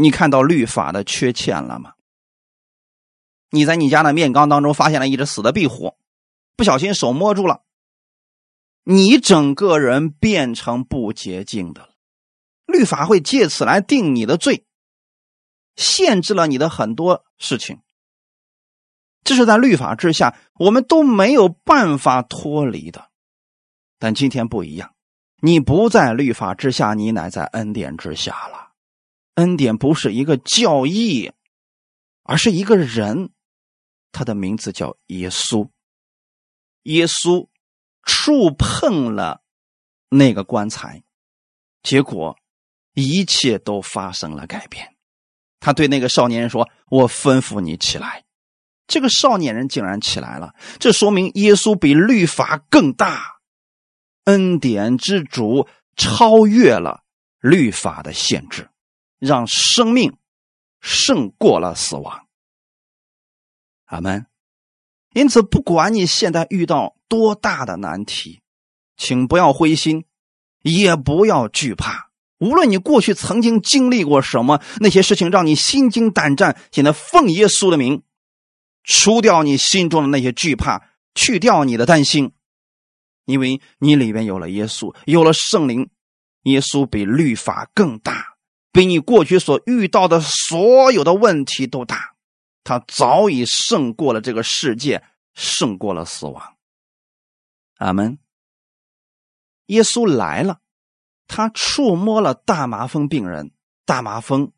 [0.00, 1.94] 你看到律法的缺欠了吗？
[3.50, 5.96] 你在你家的面缸当中发现了一只死的壁虎，
[6.54, 7.62] 不小心手摸住了，
[8.84, 11.88] 你整个人变成不洁净的了。
[12.64, 14.64] 律法会借此来定你的罪，
[15.74, 17.80] 限制了你的很多事情。
[19.24, 23.10] 这是在律法之下，我们都没有办法脱离的。
[23.98, 24.94] 但今天不一样，
[25.40, 28.67] 你不在律法之下，你乃在恩典之下了。
[29.38, 31.30] 恩典不是一个教义，
[32.24, 33.30] 而是一个人，
[34.10, 35.70] 他的名字叫耶稣。
[36.82, 37.48] 耶稣
[38.02, 39.40] 触碰了
[40.08, 41.04] 那个棺材，
[41.84, 42.36] 结果
[42.94, 44.96] 一切都发生了改变。
[45.60, 48.24] 他对那个少年人说：“我吩咐你起来。”
[48.88, 53.38] 这个少年人竟然起来了，这说明耶稣比律法更大，
[54.24, 57.04] 恩典之主超越了
[57.38, 58.68] 律法的限制。
[59.18, 60.16] 让生命
[60.80, 62.26] 胜过了死亡，
[63.86, 64.26] 阿门。
[65.14, 68.40] 因此，不管你现在遇到多大的难题，
[68.96, 70.04] 请不要灰心，
[70.62, 72.10] 也不要惧怕。
[72.38, 78.02] 无论你过去曾经经历过什么，那些事情让你心惊胆战，现在奉耶稣的名，
[78.84, 82.32] 除掉你心中的那些惧怕，去掉你的担心，
[83.24, 85.90] 因为你里边有了耶稣，有了圣灵。
[86.44, 88.37] 耶稣比律法更大。
[88.78, 92.14] 比你过去所遇到的所有的问题都大，
[92.62, 95.02] 他早已胜过了这个世界，
[95.34, 96.56] 胜过了死亡。
[97.78, 98.20] 阿门。
[99.66, 100.60] 耶稣来了，
[101.26, 103.50] 他触摸了大麻风病人，
[103.84, 104.52] 大麻风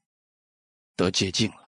[0.97, 1.65] 得洁净了；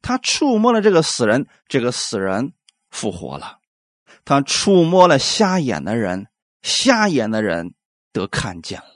[0.00, 2.52] 他触摸了这个死人，这个死人
[2.88, 3.58] 复活了；
[4.24, 6.28] 他触摸了瞎眼的人，
[6.62, 7.74] 瞎眼的人
[8.12, 8.91] 得看见了。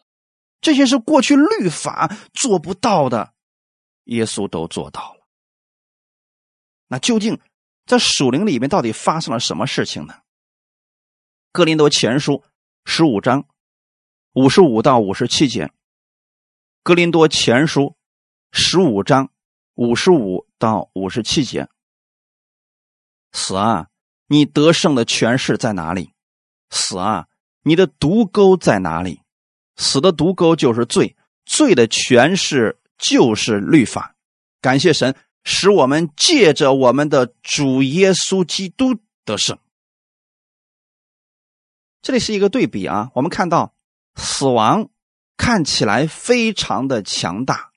[0.66, 3.32] 这些是过去律法做不到的，
[4.06, 5.28] 耶稣都做到了。
[6.88, 7.40] 那究竟
[7.84, 10.22] 在属灵里面到底发生了什么事情呢？
[11.52, 12.42] 哥林多前书
[12.84, 13.46] 十五章
[14.32, 15.70] 五十五到五十七节，
[16.82, 17.96] 哥林多前书
[18.50, 19.30] 十五章
[19.76, 21.68] 五十五到五十七节，
[23.30, 23.86] 死啊，
[24.26, 26.12] 你得胜的权势在哪里？
[26.70, 27.28] 死啊，
[27.62, 29.20] 你的毒钩在哪里？
[29.76, 34.16] 死的毒钩就是罪，罪的权势就是律法。
[34.60, 39.58] 感谢神，使我们借着我们的主耶稣基督得胜。
[42.02, 43.74] 这里是一个对比啊，我们看到
[44.14, 44.88] 死亡
[45.36, 47.72] 看起来非常的强大，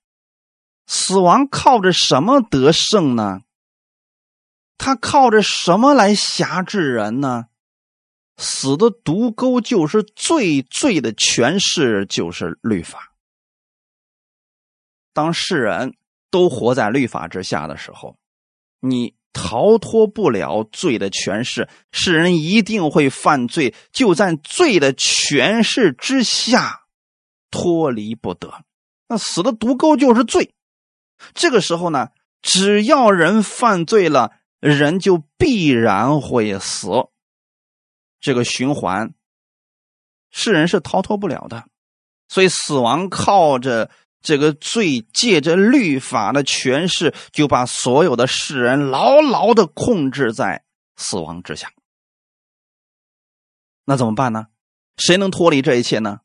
[0.88, 3.41] 死亡靠着什么得胜呢？
[4.77, 7.48] 他靠着什么来辖制人呢？
[8.39, 13.13] 死的毒钩就是罪，罪的诠释就是律法。
[15.13, 15.95] 当世人
[16.31, 18.17] 都活在律法之下的时候，
[18.79, 26.83] 你逃脱不了罪的诠释，世人一定会犯罪，就在罪的诠释之下
[27.51, 28.63] 脱离不得。
[29.09, 30.53] 那死的毒钩就是罪。
[31.33, 32.09] 这个时候呢，
[32.41, 34.31] 只要人犯罪了，
[34.61, 36.87] 人就必然会死。
[38.20, 39.13] 这个循环，
[40.30, 41.67] 世人是逃脱不了的，
[42.28, 43.89] 所以死亡靠着
[44.22, 50.63] 这个罪，借着律法的诠释，就把所有的世人牢牢的控制在
[50.95, 51.72] 死亡之下。
[53.86, 54.47] 那怎么办呢？
[54.97, 56.20] 谁能脱离这一切呢？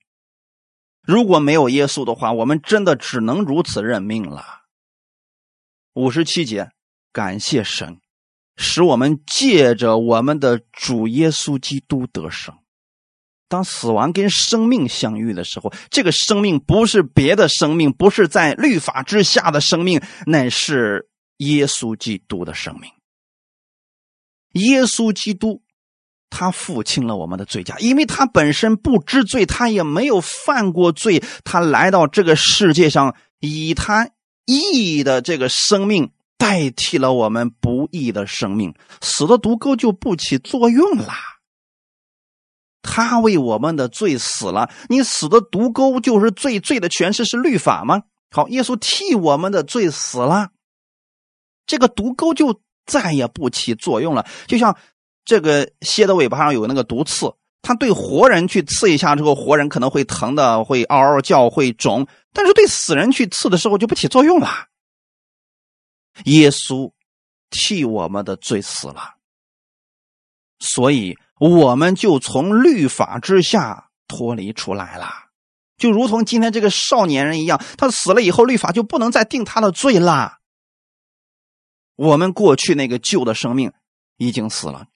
[1.01, 4.62] 如果没有耶稣的话，我们真的只能如此认命了。
[5.92, 6.72] 五十七节，
[7.12, 8.01] 感谢神，
[8.57, 12.55] 使我们借着我们的主耶稣基督得生。
[13.46, 22.90] 当死亡跟生命相遇的时候，这个生命不是别的生命，不是在律法之下的生命，乃是耶稣基督的生命。
[24.55, 25.62] 耶稣基督，
[26.30, 34.11] 他付清了我们的罪价，因为他本身不知罪，他也没有犯过罪，他来到这个世界上，以他
[34.46, 36.11] 意义的这个生命
[36.45, 41.14] 代替了我们不义的生命，死的毒钩就不起作用了。
[42.82, 48.03] 他为我们的罪死了，你死的毒钩就是罪，罪的诠释是律法吗？
[48.30, 50.51] 好，耶稣替我们的罪死了，
[51.66, 54.26] 这个毒钩就再也不起作用了。
[54.47, 54.76] 就像
[55.24, 57.32] 这个蝎的尾巴上有那个毒刺，
[57.62, 64.66] 它对活人去刺一下之后，活人可能会疼的，会嗷嗷叫，会肿；但是对死人去刺的时候就不起作用了。
[66.24, 66.92] 耶稣
[67.50, 69.16] 替我们的罪死了，
[70.58, 71.16] 所以。
[71.40, 75.10] 我们就从律法之下脱离出来了，
[75.76, 80.38] 就如同今天这个少年人一样，他死了以后，律法就不能再定他的罪啦。
[81.96, 83.72] 我们过去那个旧的生命
[84.16, 84.86] 已经死了。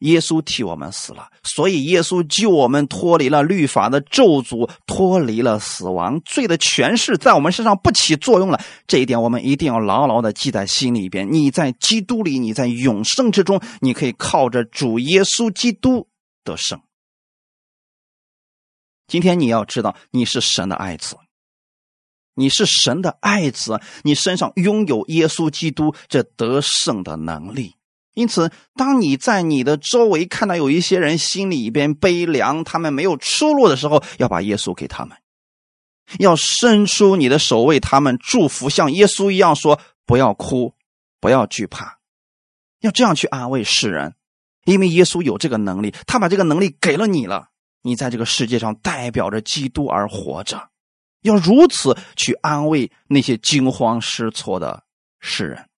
[0.00, 8.60] 耶稣替我们死了，所以耶稣救我们脱离了律法的咒诅，脱离了死亡，罪的权势在我们身上不起作用了。
[8.86, 11.30] 这一点我们一定要牢牢的记在心里边。
[11.30, 16.08] 你在基督里，你在永生之中，你可以靠着主耶稣基督
[16.44, 16.80] 得胜。
[19.06, 21.16] 今天你要知道，你是神的爱子，
[22.34, 27.74] 你是神的爱子，你身上拥有耶稣基督这得胜的能力。
[28.14, 35.16] 因此，当你在你的周围看到有一些人心里边悲凉，他们没有出路的时候，要把耶稣给他们，
[36.18, 40.74] 要伸出你的手为他们祝福，像耶稣一样说：“不要哭，
[41.20, 42.00] 不要惧怕。”
[42.82, 44.16] 要这样去安慰世人，
[44.64, 47.50] 因为耶稣有这个能力，他把这个能力给了你了。
[47.82, 50.68] 你在这个世界上代表着基督而活着，
[51.22, 54.82] 要如此去安慰那些惊慌失措的
[55.20, 55.69] 世人。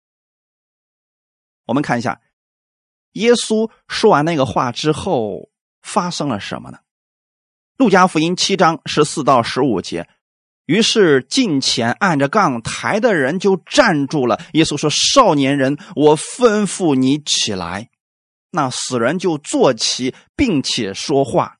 [1.67, 2.21] 我们看一下，
[3.13, 5.51] 耶稣说完那个话之后
[5.83, 6.79] 发生了什么呢？
[7.77, 10.09] 路加福音七章十四到十五节，
[10.67, 14.41] 于是近前按着杠抬的人就站住了。
[14.53, 17.91] 耶稣说：“少年人，我吩咐你起来。”
[18.55, 21.59] 那死人就坐起，并且说话。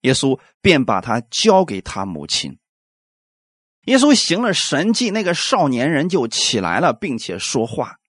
[0.00, 2.58] 耶稣便把他交给他母亲。
[3.84, 8.00] 耶稣行了神迹，那个少年人就起来了，并且说话。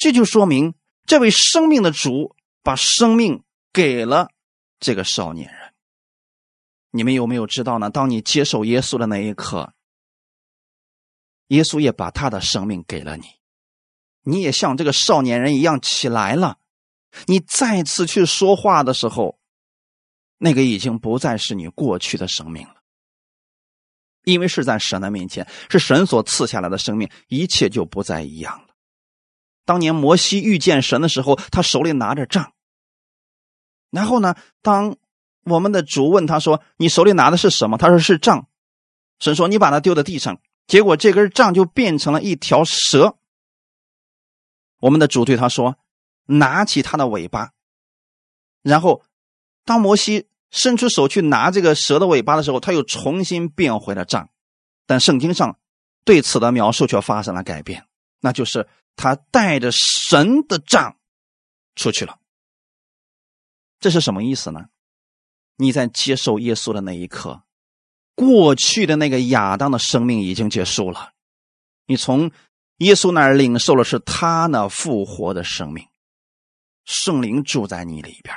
[0.00, 0.72] 这就说明，
[1.04, 4.30] 这位生命的主把生命给了
[4.78, 5.74] 这个少年人。
[6.90, 7.90] 你们有没有知道呢？
[7.90, 9.74] 当你接受耶稣的那一刻，
[11.48, 13.24] 耶稣也把他的生命给了你，
[14.22, 16.56] 你也像这个少年人一样起来了。
[17.26, 19.38] 你再次去说话的时候，
[20.38, 22.76] 那个已经不再是你过去的生命了，
[24.24, 28.69] 因为是在神的面前，是神所赐下来的生命，一切就不再一样了。
[29.70, 32.54] 当年摩西遇见神的时候，他手里拿着杖。
[33.90, 34.96] 然后呢，当
[35.44, 38.48] 我们的主问他说：“你手里拿的是什么？”他说：“是杖。”
[39.20, 43.16] 神说：“你把它丢在地上。”结果这根杖就变成了一条蛇。
[44.80, 45.76] 我们的主对他说
[46.26, 47.52] ：“拿起它的尾巴。”
[48.62, 49.04] 然后，
[49.64, 54.30] 当摩西伸出手去拿这个蛇的尾巴的时候，他又重新变回了杖。
[54.84, 55.60] 但圣经上
[56.04, 57.86] 对此的描述却发生了改变，
[58.18, 58.66] 那就是。
[58.96, 60.96] 他带着神的杖
[61.74, 62.18] 出去了，
[63.78, 64.66] 这是什么意思呢？
[65.56, 67.42] 你在接受耶稣的那一刻，
[68.14, 71.12] 过去的那个亚当的生命已经结束了，
[71.86, 72.30] 你从
[72.78, 75.86] 耶稣那儿领受了是他那复活的生命，
[76.84, 78.34] 圣灵住在你里边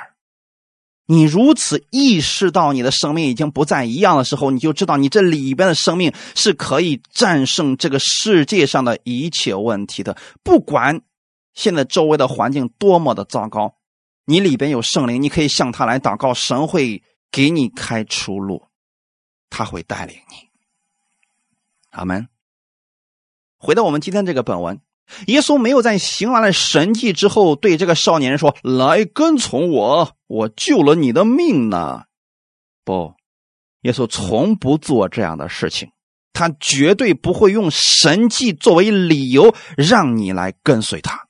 [1.06, 10.16] 你如此意识到你的生命已经不再一样的时候，你就知道你这里边的生命是可以战胜这个世界上的一切问题的。
[10.42, 11.02] 不管
[11.52, 13.76] 现在周围的环境多么的糟糕，
[14.24, 18.68] 你里边有圣灵，你可以向他来祷告，神会给你开出路，
[19.50, 20.48] 他会带领你。
[21.90, 22.28] 阿门。
[23.58, 24.80] 回到我们今天这个本文。
[25.26, 32.04] 耶稣没有在行完了神迹之后对这个少年人说：“来跟从我，我救了你的命呢。”
[32.84, 33.14] 不，
[33.82, 35.90] 耶稣从不做这样的事情，
[36.32, 41.28] 他绝对不会用神迹作为理由让你来跟随他。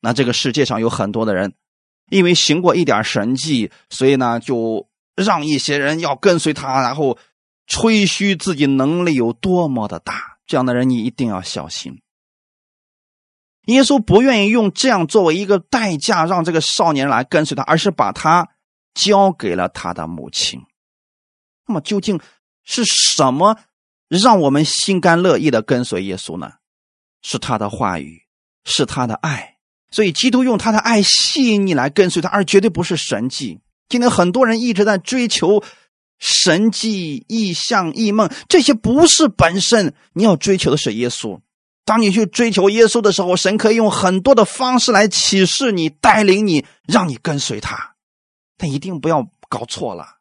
[0.00, 1.54] 那这个世界上有很多的人，
[2.10, 7.18] 因为行过一点神迹，所以呢，就让一些人要跟随他，然后
[7.66, 10.38] 吹嘘自己能力有多么的大。
[10.46, 12.00] 这样的人，你一定要小心。
[13.68, 18.48] 耶稣不愿意用这样作为一个代价让这个少年来跟随他，而是把他
[18.94, 20.60] 交给了他的母亲。
[21.66, 22.18] 那么，究竟
[22.64, 23.58] 是什么
[24.08, 26.52] 让我们心甘乐意的跟随耶稣呢？
[27.20, 28.22] 是他的话语，
[28.64, 29.56] 是他的爱。
[29.90, 33.60] 所以，基督用他的爱吸引你来跟随他，而绝对不是神迹。
[33.90, 35.62] 今天很多人一直在追求
[36.18, 39.94] 神迹、异象、异梦，这些不是本身。
[40.14, 41.40] 你要追求的是耶稣。
[41.88, 47.94] 当你去追求耶稣的时候，神可以用很多的方式来启示你、带领你，让你跟随他。
[48.58, 50.18] 但一定不要搞错了。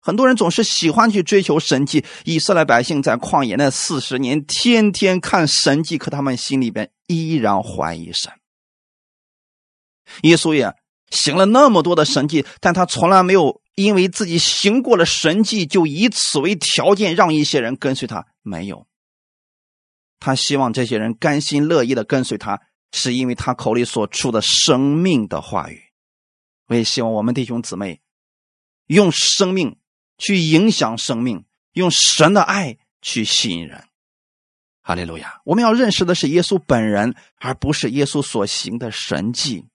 [0.00, 2.04] 很多人总是喜欢去追求神迹。
[2.24, 8.32] 以色列百姓在旷野那四十年，天天看神迹，可他们心里边依然怀疑神。
[10.22, 10.74] 耶稣也
[11.12, 18.26] 行了那么多的神迹，但他从来没有因为自己行过了神迹，就以此为条件让一些人跟随他。
[18.42, 18.88] 没有，
[20.18, 22.60] 他希望这些人甘心乐意的跟随他，
[22.92, 25.80] 是因为他口里所出的生命的话语。
[26.68, 28.00] 我也希望我们弟兄姊妹
[28.86, 29.76] 用生命
[30.18, 33.84] 去影响生命，用神的爱去吸引人。
[34.82, 35.40] 哈利路亚！
[35.44, 39.66] 我们要认识的是耶稣本人，而不是耶稣所行的神迹。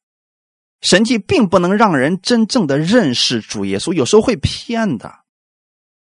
[0.81, 5.20] 神迹并不能让人真正的认识主耶稣，有时候会骗的。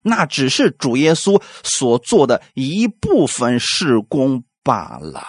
[0.02, 5.24] 那只是主耶稣所做的一部分事工罢了。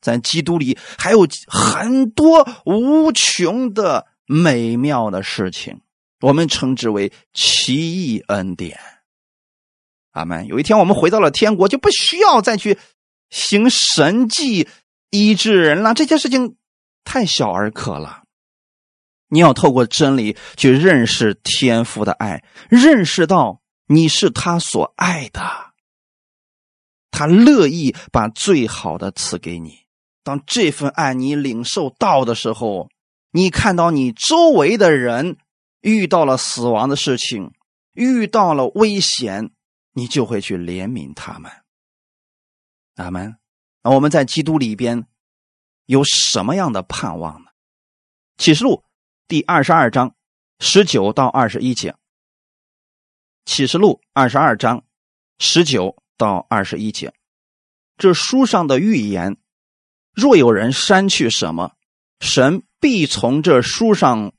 [0.00, 5.80] 在基督里还有很多无穷的美妙的事情，
[6.20, 7.74] 我们称之为奇
[8.12, 8.78] 异恩典。
[10.12, 10.46] 阿门。
[10.46, 12.78] 有一天我们回到了天国，就不需要再去
[13.30, 14.68] 行神迹
[15.10, 15.94] 医治人了。
[15.94, 16.56] 这件事情
[17.02, 18.24] 太小儿科了。
[19.28, 25.40] 你要透过真理去认识天父的爱，认识到你是他所爱的，
[27.10, 29.84] 他乐意把最好的赐给你。
[30.22, 32.88] 当这份爱你领受到的时候，
[33.30, 35.36] 你看到你周围的人
[35.80, 37.52] 遇到了死亡的事情，
[37.92, 39.50] 遇到了危险，
[39.92, 41.52] 你就会去怜悯他们。
[42.94, 43.36] 阿门。
[43.82, 45.06] 那我们在基督里边
[45.84, 47.50] 有什么样的盼望呢？
[48.38, 48.82] 启示录。
[49.28, 50.14] 第二十二章
[50.58, 51.92] 十九到二十一节，
[53.44, 54.84] 《启示录》二十二章
[55.38, 57.12] 十九到二十一节，
[57.96, 59.36] 这书上的预言，
[60.12, 61.72] 若有人删去什么，
[62.20, 64.32] 神必从这书上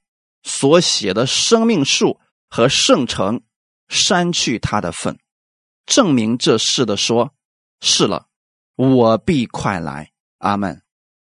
[0.43, 3.43] 所写的生命树和圣城
[3.87, 5.19] 删去他的份，
[5.85, 7.33] 证明这事的说，
[7.81, 8.27] 是了，
[8.75, 10.11] 我必快来。
[10.39, 10.81] 阿门。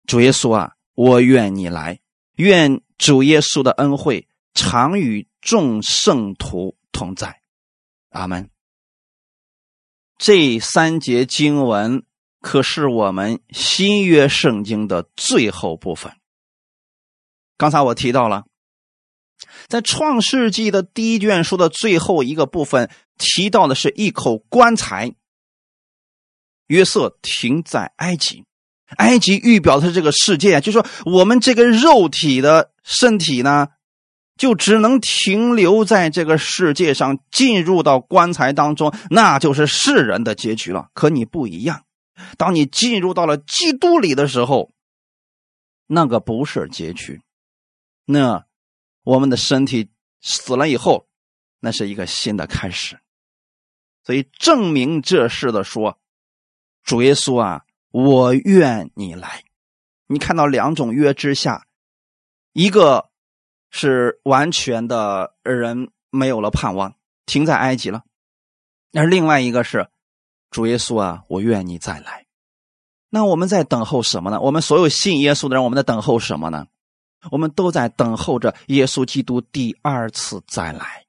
[0.07, 1.99] 主耶稣啊，我愿你来，
[2.36, 2.82] 愿。
[2.97, 7.41] 主耶稣的恩惠常与众圣徒同在，
[8.12, 8.49] 阿门。
[10.18, 12.05] 这三节经文
[12.39, 16.14] 可是我们新约圣经的最后部分。
[17.57, 18.45] 刚才我提到了，
[19.68, 25.16] 在创世纪的第一卷书的最后一个部分提到的是一口棺材。
[26.68, 28.45] 约瑟停在埃及。
[28.97, 33.70] 埃及预表的是这个世界，就说我们这个肉体的身体呢，
[34.42, 40.89] 就只能停留在这个世界上，进入到棺材当中，那就是世人的结局了。
[40.96, 41.86] 可你不一样，
[42.39, 44.72] 当你进入到了基督里的时候，
[45.86, 47.22] 那个不是结局，
[48.06, 48.46] 那
[49.04, 51.06] 我们的身体死了以后，
[51.60, 53.00] 那是一个新的开始。
[54.04, 56.00] 所以证明这事的说，
[56.84, 57.62] 主耶稣啊。
[57.92, 59.44] 我愿你来，
[60.08, 61.68] 你看到两种约之下，
[62.54, 63.11] 一个
[63.72, 66.93] 是完全的人没有了盼望，
[67.26, 68.01] 停在埃及了；
[68.93, 69.88] 而另外一个是
[70.51, 72.28] 主耶稣啊，我愿你再来。
[73.09, 74.39] 那我们在等候什么呢？
[74.39, 76.67] 我们所有信耶稣的人，我们在等候什么呢？
[77.30, 81.05] 我们都在等候着耶稣基督第二次再来。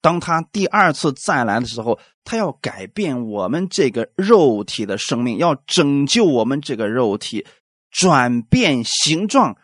[0.00, 7.46] 当他第二次再来的时候，他要改变我们这个肉体的生命，要拯救我们这个肉体，
[7.90, 9.56] 转变形状，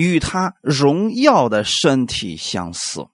[0.00, 3.06] 与他荣耀的身体相似。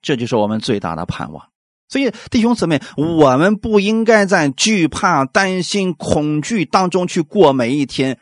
[0.00, 1.50] 这就是我们最大的盼望。
[1.88, 8.18] 所以，弟兄姊妹，我们不应该在惧怕、担心、恐惧当中去过每一天。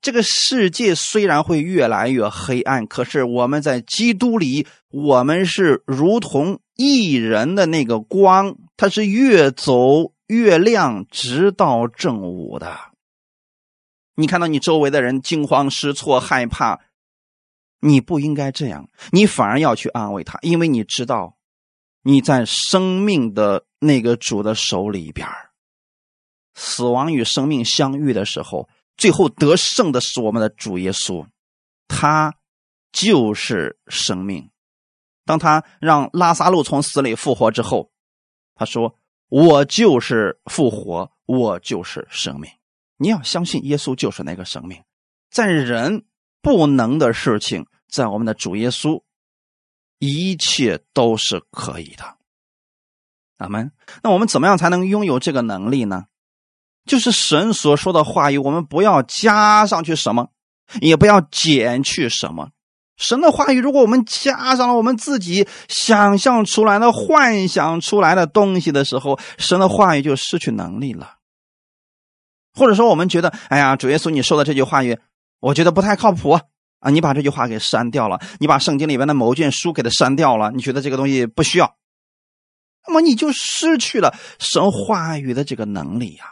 [0.00, 6.60] 这个世界虽然会越来越黑暗，可是我们在基督里，我们是如同。
[6.74, 12.76] 一人的那个光，它是越走越亮，直到正午的。
[14.14, 16.80] 你看到你周围的人惊慌失措、害怕，
[17.80, 21.36] 你不应该这样，你反而要去安慰他，因为你知道
[22.02, 25.26] 你在生命的那个主的手里边
[26.54, 31.26] 死亡与生命相遇的时候，最后得胜的是我们的主耶稣，
[31.88, 32.34] 他
[32.92, 34.50] 就是生命。
[35.24, 37.90] 当他让拉萨路从死里复活之后，
[38.54, 38.94] 他说
[39.30, 42.50] ：“我就是复活，我就是生命。”
[43.02, 44.80] 你要相信耶稣就是那个生命，
[45.28, 46.04] 在人
[46.40, 49.02] 不能的事情，在我们的主耶稣，
[49.98, 52.16] 一切都是可以的。
[53.38, 53.72] 阿门。
[54.04, 56.04] 那我们怎么样才能拥有这个能力呢？
[56.86, 60.30] 就是神所说的话语，我们不要加上去什么，
[60.80, 62.50] 也不要减去什么。
[62.96, 71.16] 神的话语，如果我们加上了我们自己想象出来的、幻想出来的东西的时候，神的话语就失去能力了。
[72.54, 74.98] 或者说，我们觉得，哎呀，主耶稣你说的这句话语，
[75.40, 76.38] 我觉得不太靠谱
[76.80, 76.90] 啊！
[76.90, 81.76] 你把这句话给删掉了，你把圣经里面的某卷书给它删掉了，你觉得这个东西不需要，
[82.86, 86.24] 那么你就失去了神话语的这个能力呀。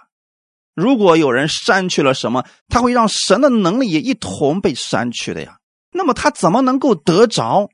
[0.74, 5.58] 如果有人删去了什么，他会让神的能力也一同被删去的呀。
[5.92, 7.68] 那么他怎么能够得着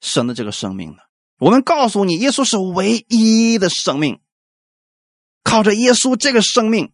[0.00, 0.98] 神的这个生命呢？
[1.38, 4.20] 我们告诉你，耶稣是唯一的生命，
[5.42, 6.92] 靠着耶稣这个生命，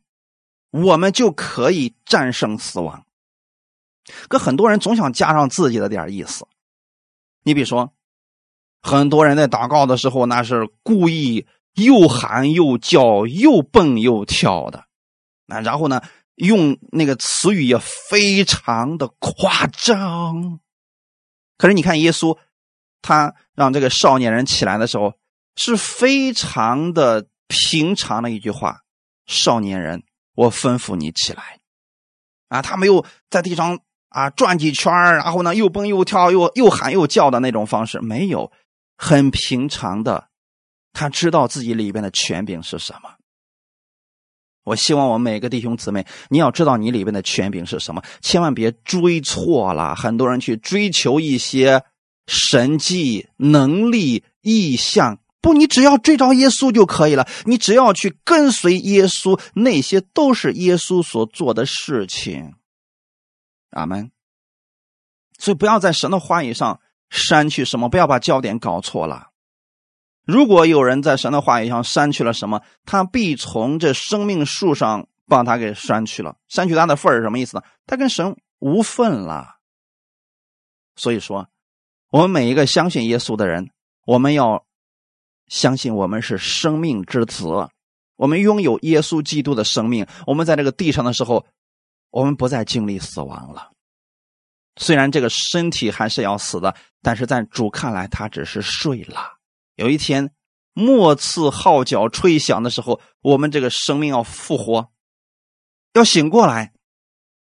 [0.70, 3.04] 我们就可以战胜死亡。
[4.28, 6.46] 可很多人总想加上自己的点意思，
[7.42, 7.92] 你比如说，
[8.82, 14.84] 很多人在祷告的时候，那是故意又喊又叫，又蹦又跳的。
[15.46, 16.02] 那然后呢？
[16.36, 20.58] 用那个词语也非常的夸张。
[21.58, 22.38] 可是你看耶稣，
[23.02, 25.12] 他让这个少年人起来的时候，
[25.56, 28.80] 是非常的平常的一句话
[29.28, 30.02] ：“少年人，
[30.40, 31.58] 我吩咐你起来。”
[32.48, 33.78] 啊，他没有在地上
[34.08, 38.50] 啊转几圈然后呢又蹦又跳，又又喊又叫的那种方式，没有，
[38.96, 40.28] 很平常的，
[40.92, 43.14] 他知道自己里边的权柄是什么。
[44.64, 49.94] 我希望我们每个弟兄姊妹，你要知道你里边的权柄是什么，千万别追错了。
[49.94, 51.84] 很多人去追求一些
[52.26, 57.26] 神迹、能力、意象，不，你只要追着耶稣就可以了。
[57.44, 62.54] 你只要去跟随耶稣，那些都是耶稣所做的事情。
[63.70, 64.10] 阿门。
[65.38, 69.28] 所以不要在神的话语上删去什么，不要把焦点搞错了。
[70.26, 76.36] 如果有人在神的话语上删去了什么，他必从这生命树上把他给删去了。
[76.48, 77.62] 删去他的份是什么意思呢？
[77.86, 79.56] 他跟神无份了。
[80.94, 81.48] 所以说，
[82.10, 83.70] 我们每一个相信耶稣的人，
[84.04, 84.66] 我们要
[85.50, 87.44] 相信我们是生命之子，
[88.16, 90.06] 我们拥有耶稣基督的生命。
[90.26, 91.44] 我们在这个地上的时候，
[92.10, 93.72] 我们不再经历死亡了。
[94.76, 99.38] 虽然这个身体还是要死的，但是在主看来，他只是睡了。
[99.74, 100.30] 有一天，
[100.72, 104.92] 末次号角吹响的时候，我们这个生命要复活，
[105.94, 106.72] 要醒过来，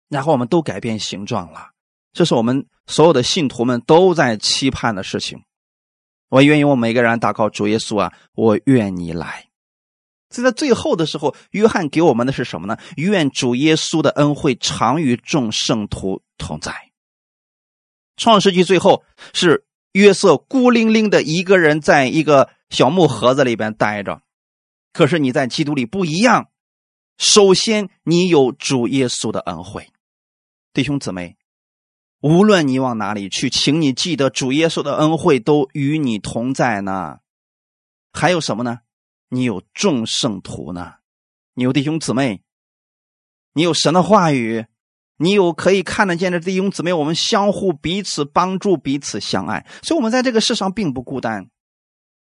[0.09, 1.69] 然后我们都改变形状了。
[2.11, 5.44] 这是我们所有的信徒们都在期盼的事情。
[6.35, 9.47] 我愿意我每个人祷告主耶稣啊，我愿你来。
[10.29, 12.77] 就在最后的时候，约翰给我们的是什么呢？
[12.97, 16.91] 愿主耶稣的恩惠常与众圣徒同在。
[18.17, 19.65] 创世纪最后是。
[19.95, 24.21] 约瑟孤零零的一个人在一个小木盒子里边待着，
[24.91, 26.49] 可是你在基督里不一样。
[27.17, 29.87] 首先，你有主耶稣的恩惠，
[30.73, 31.37] 弟兄姊妹，
[32.21, 37.17] 无论你往哪里去，请你记得主耶稣的恩惠都与你同在呢。
[38.11, 38.79] 还有什么呢？
[39.29, 40.95] 你有众圣徒呢，
[41.53, 42.41] 你有弟兄姊妹，
[43.53, 44.65] 你有神的话语。
[45.17, 51.47] 你有可以看得见的弟兄姊妹，我们相互彼此帮助，彼此相爱，所以，我们在这个世上并不孤单。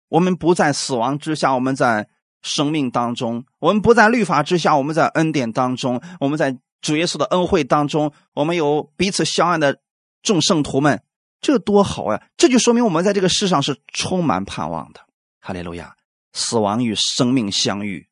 [0.09, 2.09] 我们不在死亡之下，我们在
[2.43, 6.57] 生命当中；我们不在律法之下，我们在恩典当中；我们在
[6.87, 9.81] 主耶稣的恩惠当中，我们有彼此相爱的
[10.23, 11.03] 众圣徒们，
[11.41, 12.23] 这多好呀！
[12.37, 15.01] 这就说明我们在这个世上是充满盼望的。
[15.41, 15.97] 哈利路亚！
[16.33, 18.09] 死亡与生命相遇，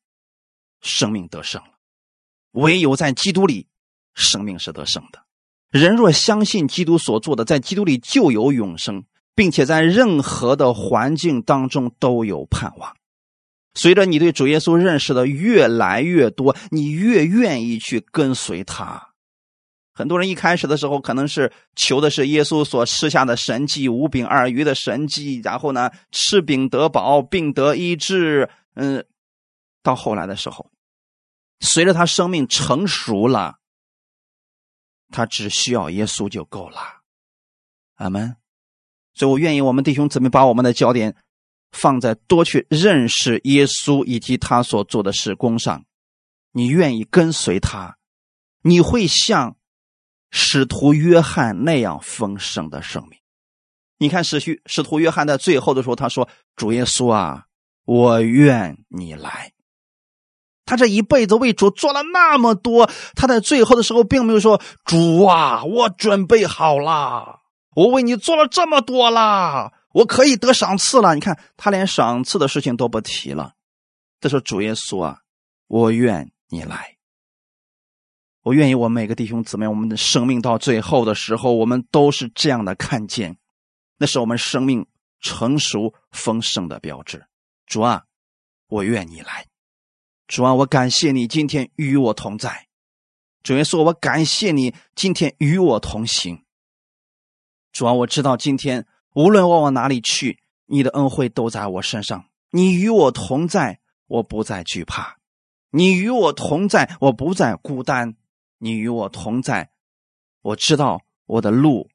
[0.81, 1.69] 生命得胜了。
[2.51, 3.67] 唯有在基督里。
[4.17, 5.25] 生命是得胜的，
[5.69, 9.03] 人若相信基督所做的，在基督里就有永生，
[9.35, 12.95] 并且在任何的环境当中都有盼望。
[13.75, 19.11] 随着你对主耶稣认识的越来越多，你越愿意去跟随他。
[19.93, 28.49] 很多人一开始的时候可能是求的是耶稣所施下的神迹，五饼二鱼的神迹，然后呢吃饼得饱，病得医治。
[28.73, 29.05] 嗯，
[29.83, 30.71] 到后来的时候，
[31.59, 33.59] 随着他生命成熟了。
[35.11, 36.79] 他只需要耶稣就够了。
[37.95, 38.35] 阿门。
[39.13, 41.15] 所以我愿意我们弟兄姊妹把我们的焦点
[41.71, 45.83] 放在多去认识耶稣以及他所做的事工上。
[46.51, 47.97] 你愿意跟随他，
[48.61, 49.57] 你会像
[50.31, 53.19] 使徒约翰那样丰盛的生命。
[53.97, 57.45] 你看使徒使徒约翰在最后的时候，他说：“主耶稣啊，
[57.85, 59.51] 我愿你来。”
[60.65, 67.41] 他这一辈子为主做了那么多，他在最后的时候并没有说：“主啊，我准备好了，
[67.75, 73.53] 我为你做了这么多啦，我可以得赏赐了。”你看，他连赏赐的事情都不提了。
[74.19, 75.21] 他说：“主耶稣啊，
[75.67, 76.97] 我愿你来，
[78.41, 83.37] 我愿意我每个弟兄姊妹，我们的生命到最后的时候，我们都是这样的看见，
[83.97, 84.85] 那是我们生命
[85.21, 87.25] 成熟丰盛的标志。
[87.65, 88.03] 主啊，
[88.67, 89.47] 我愿你来。”
[90.27, 92.67] 主啊，我感谢你今天与我同在。
[93.43, 96.43] 主耶稣，我感谢你今天与我同行。
[97.71, 98.85] 主啊，我知道今天
[99.15, 102.25] 无论我往哪里去，你的恩惠都在我身上。
[102.51, 105.15] 你与我同在，我不再惧怕；
[105.71, 108.15] 你与我同在，我不再孤单。
[108.57, 109.71] 你与我同在，
[110.41, 111.89] 我知道我的路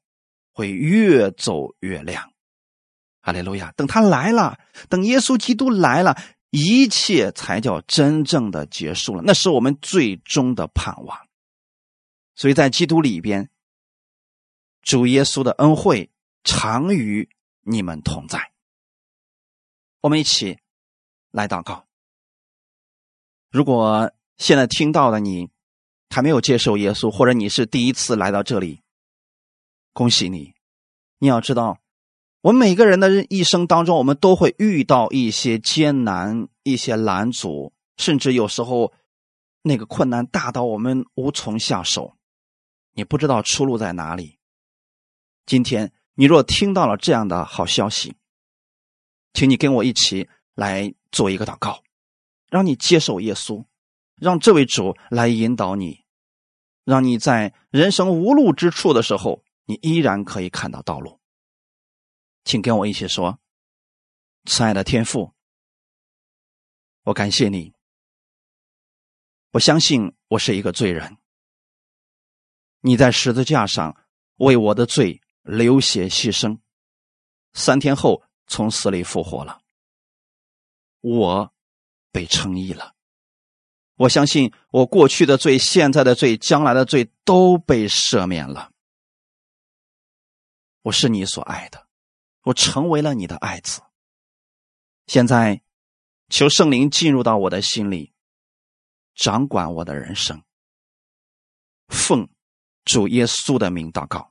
[0.51, 2.33] 会越走越亮。
[3.21, 3.71] 哈利路亚！
[3.77, 4.57] 等他来了，
[4.89, 6.17] 等耶稣基督来了。
[6.49, 11.17] 一切才叫真正的结束了，那是我们最终的盼望。
[12.35, 13.49] 所以在基督里边，
[14.81, 16.10] 主耶稣的恩惠
[16.43, 17.29] 常与
[17.61, 18.51] 你们同在。
[20.01, 20.59] 我们一起
[21.31, 21.85] 来祷告。
[23.49, 25.49] 如果现在听到的你
[26.09, 28.81] 还没有接受耶稣，或者你是第一次来到这里，
[29.93, 30.53] 恭喜你！
[31.19, 31.79] 你要知道。
[32.41, 38.91] 我们每个人的一生当中，我们都会遇到一些艰难、一些拦阻，甚至有时候
[39.61, 42.17] 那个困难大到我们无从下手，
[42.93, 44.39] 你不知道出路在哪里。
[45.45, 48.15] 今天你若听到了这样的好消息，
[49.33, 51.83] 请你跟我一起来做一个祷告，
[52.47, 53.65] 让你接受耶稣，
[54.15, 56.03] 让这位主来引导你，
[56.83, 61.19] 让你在人生无路之处的时候，你依然可以看到道路。
[62.43, 63.39] 请跟我一起说
[64.45, 65.33] ：“亲爱的天父，
[67.03, 67.73] 我感谢你。
[69.51, 71.17] 我相信我是一个罪人。
[72.81, 73.95] 你在十字架上
[74.37, 76.59] 为我的罪流血牺牲，
[77.53, 79.61] 三天后从死里复活了。
[81.01, 81.53] 我
[82.11, 82.95] 被称义了。
[83.95, 88.71] 我相信我过去的罪、现在的罪、将来的罪都被赦免了。
[90.81, 91.87] 我是你所爱的。”
[92.43, 93.83] 我成为了你的爱子。
[95.05, 95.61] 现在，
[96.29, 98.15] 求圣灵进入到我的心里，
[99.13, 100.43] 掌管我的人生。
[101.89, 102.27] 奉
[102.83, 104.30] 主耶稣的名祷告，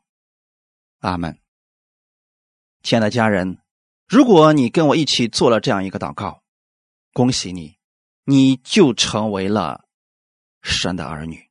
[1.01, 1.39] 阿门。
[2.83, 3.59] 亲爱的家人，
[4.07, 6.43] 如果你跟我一起做了这样一个祷告，
[7.13, 7.77] 恭喜你，
[8.25, 9.85] 你就成为了
[10.63, 11.51] 神的儿女。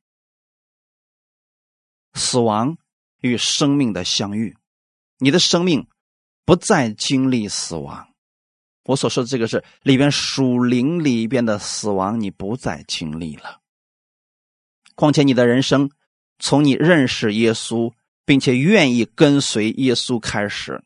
[2.14, 2.76] 死亡
[3.20, 4.56] 与生命的相遇，
[5.18, 5.86] 你的生命。
[6.46, 8.12] 不再经历死亡，
[8.82, 13.60] 我所说的这个是里边属灵里边的死亡，你不再经历了。
[14.96, 15.92] 况且你的人生
[16.40, 17.92] 从你认识耶稣，
[18.30, 20.84] 并且愿意跟随耶稣开始，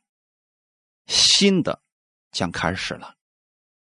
[1.07, 1.83] 新的
[2.33, 3.17] 将开始了，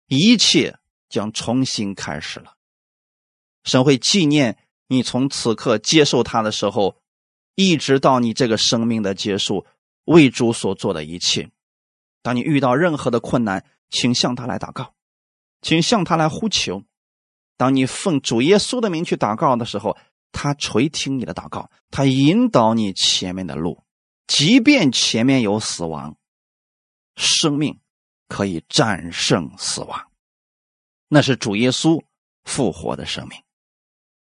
[0.06, 0.78] 一切
[1.10, 2.54] 将重新开始了。
[3.62, 6.96] 神会纪念你从此刻接受他的时候，
[7.54, 9.66] 一直到你这个生命的结束，
[10.06, 11.50] 为主所做的一切。
[12.22, 14.94] 当你遇到任何的困难，请向他来祷告，
[15.60, 16.84] 请向他来呼求。
[17.58, 19.98] 当你奉主耶稣的名去祷告的时候，
[20.32, 23.84] 他垂听你的祷告，他引导你前面的路。
[24.26, 26.16] 即便前面有死亡，
[27.16, 27.78] 生命
[28.28, 30.10] 可以战胜死亡，
[31.08, 32.02] 那是主耶稣
[32.44, 33.38] 复活的生命。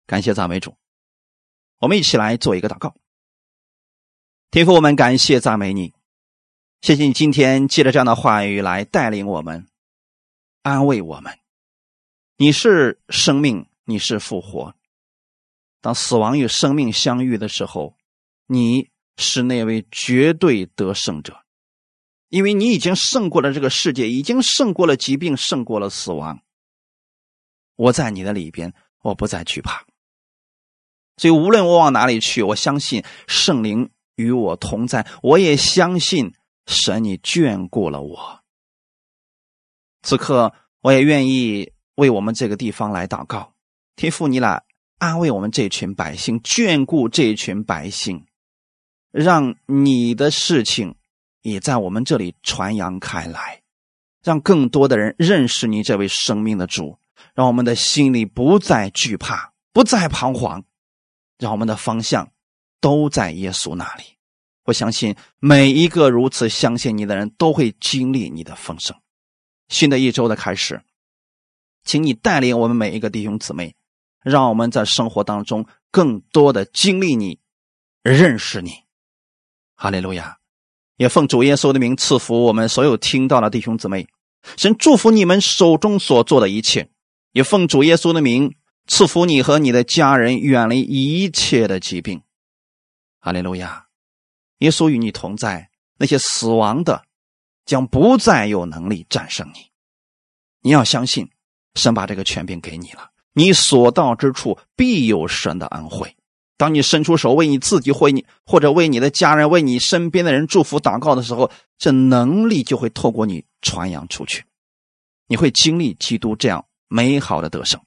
[0.07, 0.75] 感谢赞美主，
[1.77, 2.95] 我们一起来做一个祷告。
[4.49, 5.93] 天父，我们感谢赞美你。
[6.81, 9.67] 谢谢你今天借着这样的话语来带领我们，
[10.63, 11.37] 安慰我们。
[12.37, 14.75] 你是生命，你是复活。
[15.81, 17.97] 当死亡与生命相遇的时候，
[18.47, 21.43] 你是那位绝对得胜者，
[22.29, 26.41] 因为你已经胜过了这个世界，已经胜过了疾病，胜过了死亡。
[27.75, 29.85] 我在你的里边，我不再惧怕。
[31.17, 36.33] 所以无论我往哪里去，我相信圣灵与我同在，我也相信。
[36.67, 38.43] 神，你眷顾了我。
[40.03, 43.55] 此刻，我也愿意为我们这个地方来祷告。
[43.95, 44.63] 天父，你来
[45.01, 48.23] 安慰我们这群百姓，眷顾这群百姓，
[49.09, 50.93] 让你的事情
[51.41, 53.63] 也在我们这里传扬开来，
[54.23, 56.99] 让更多的人认识你这位生命的主，
[57.33, 60.63] 让我们的心里不再惧怕，不再彷徨，
[61.39, 62.31] 让我们的方向
[62.79, 64.03] 都在耶稣那里。
[64.65, 68.95] 我相信每一个如此相信你的人都会经历你的丰盛。
[69.67, 70.83] 新的一周的开始，
[71.83, 73.73] 请你带领我们每一个弟兄姊妹，
[74.21, 77.39] 让我们在生活当中更多的经历你，
[78.01, 78.83] 认识你。
[79.75, 80.37] 哈利路亚！
[80.97, 84.07] 也奉主耶稣的名赐福我们所有听到的弟兄姊妹，
[84.57, 86.89] 神祝福你们手中所做的一切。
[87.31, 88.55] 也奉主耶稣的名
[88.87, 92.21] 赐福你和你的家人，远离一切的疾病。
[93.19, 93.87] 哈利路亚！
[94.59, 97.03] 耶稣与你同在，那些死亡的
[97.65, 99.71] 将不再有能力战胜你。
[100.61, 101.31] 你要相信，
[101.75, 106.15] 神把这个权柄给你了，你所到之处必有神的恩惠。
[106.57, 114.45] 当你伸出手为你自己或你或者为你的家人、为你身边的人祝福祷告的时候，这能力就会透过你传扬出去，
[115.27, 117.81] 你会经历基督这样美好的得胜。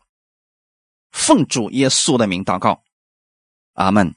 [1.12, 2.82] 奉主耶稣的名祷告，
[3.74, 4.14] 阿门。